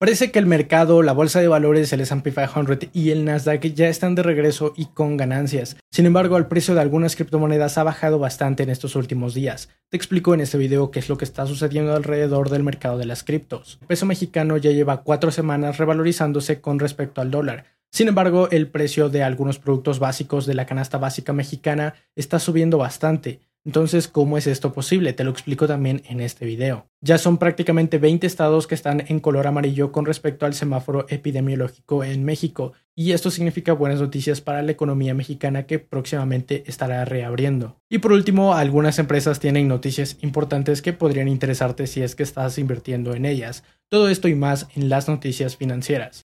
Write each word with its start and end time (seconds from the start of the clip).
Parece 0.00 0.30
que 0.30 0.38
el 0.38 0.46
mercado, 0.46 1.02
la 1.02 1.12
bolsa 1.12 1.40
de 1.40 1.48
valores, 1.48 1.92
el 1.92 2.00
S&P 2.02 2.30
500 2.30 2.90
y 2.92 3.10
el 3.10 3.24
Nasdaq 3.24 3.62
ya 3.74 3.88
están 3.88 4.14
de 4.14 4.22
regreso 4.22 4.72
y 4.76 4.84
con 4.86 5.16
ganancias. 5.16 5.76
Sin 5.90 6.06
embargo, 6.06 6.36
el 6.36 6.46
precio 6.46 6.76
de 6.76 6.80
algunas 6.80 7.16
criptomonedas 7.16 7.78
ha 7.78 7.82
bajado 7.82 8.20
bastante 8.20 8.62
en 8.62 8.70
estos 8.70 8.94
últimos 8.94 9.34
días. 9.34 9.70
Te 9.88 9.96
explico 9.96 10.34
en 10.34 10.40
este 10.40 10.56
video 10.56 10.92
qué 10.92 11.00
es 11.00 11.08
lo 11.08 11.18
que 11.18 11.24
está 11.24 11.46
sucediendo 11.46 11.96
alrededor 11.96 12.48
del 12.48 12.62
mercado 12.62 12.96
de 12.96 13.06
las 13.06 13.24
criptos. 13.24 13.78
El 13.80 13.88
peso 13.88 14.06
mexicano 14.06 14.56
ya 14.56 14.70
lleva 14.70 15.02
cuatro 15.02 15.32
semanas 15.32 15.78
revalorizándose 15.78 16.60
con 16.60 16.78
respecto 16.78 17.20
al 17.20 17.32
dólar. 17.32 17.64
Sin 17.90 18.06
embargo, 18.06 18.48
el 18.52 18.68
precio 18.68 19.08
de 19.08 19.24
algunos 19.24 19.58
productos 19.58 19.98
básicos 19.98 20.46
de 20.46 20.54
la 20.54 20.66
canasta 20.66 20.98
básica 20.98 21.32
mexicana 21.32 21.94
está 22.14 22.38
subiendo 22.38 22.78
bastante. 22.78 23.40
Entonces, 23.64 24.08
¿cómo 24.08 24.38
es 24.38 24.46
esto 24.46 24.72
posible? 24.72 25.12
Te 25.12 25.24
lo 25.24 25.30
explico 25.30 25.66
también 25.66 26.02
en 26.08 26.20
este 26.20 26.46
video. 26.46 26.86
Ya 27.00 27.18
son 27.18 27.38
prácticamente 27.38 27.98
20 27.98 28.26
estados 28.26 28.66
que 28.66 28.74
están 28.74 29.04
en 29.08 29.20
color 29.20 29.46
amarillo 29.46 29.92
con 29.92 30.06
respecto 30.06 30.46
al 30.46 30.54
semáforo 30.54 31.06
epidemiológico 31.08 32.02
en 32.02 32.24
México, 32.24 32.72
y 32.94 33.12
esto 33.12 33.30
significa 33.30 33.74
buenas 33.74 34.00
noticias 34.00 34.40
para 34.40 34.62
la 34.62 34.72
economía 34.72 35.14
mexicana 35.14 35.66
que 35.66 35.78
próximamente 35.78 36.64
estará 36.66 37.04
reabriendo. 37.04 37.76
Y 37.88 37.98
por 37.98 38.12
último, 38.12 38.54
algunas 38.54 38.98
empresas 38.98 39.38
tienen 39.38 39.68
noticias 39.68 40.16
importantes 40.22 40.82
que 40.82 40.92
podrían 40.92 41.28
interesarte 41.28 41.86
si 41.86 42.02
es 42.02 42.16
que 42.16 42.24
estás 42.24 42.58
invirtiendo 42.58 43.14
en 43.14 43.24
ellas. 43.24 43.62
Todo 43.88 44.08
esto 44.08 44.26
y 44.26 44.34
más 44.34 44.66
en 44.74 44.88
las 44.88 45.08
noticias 45.08 45.56
financieras. 45.56 46.27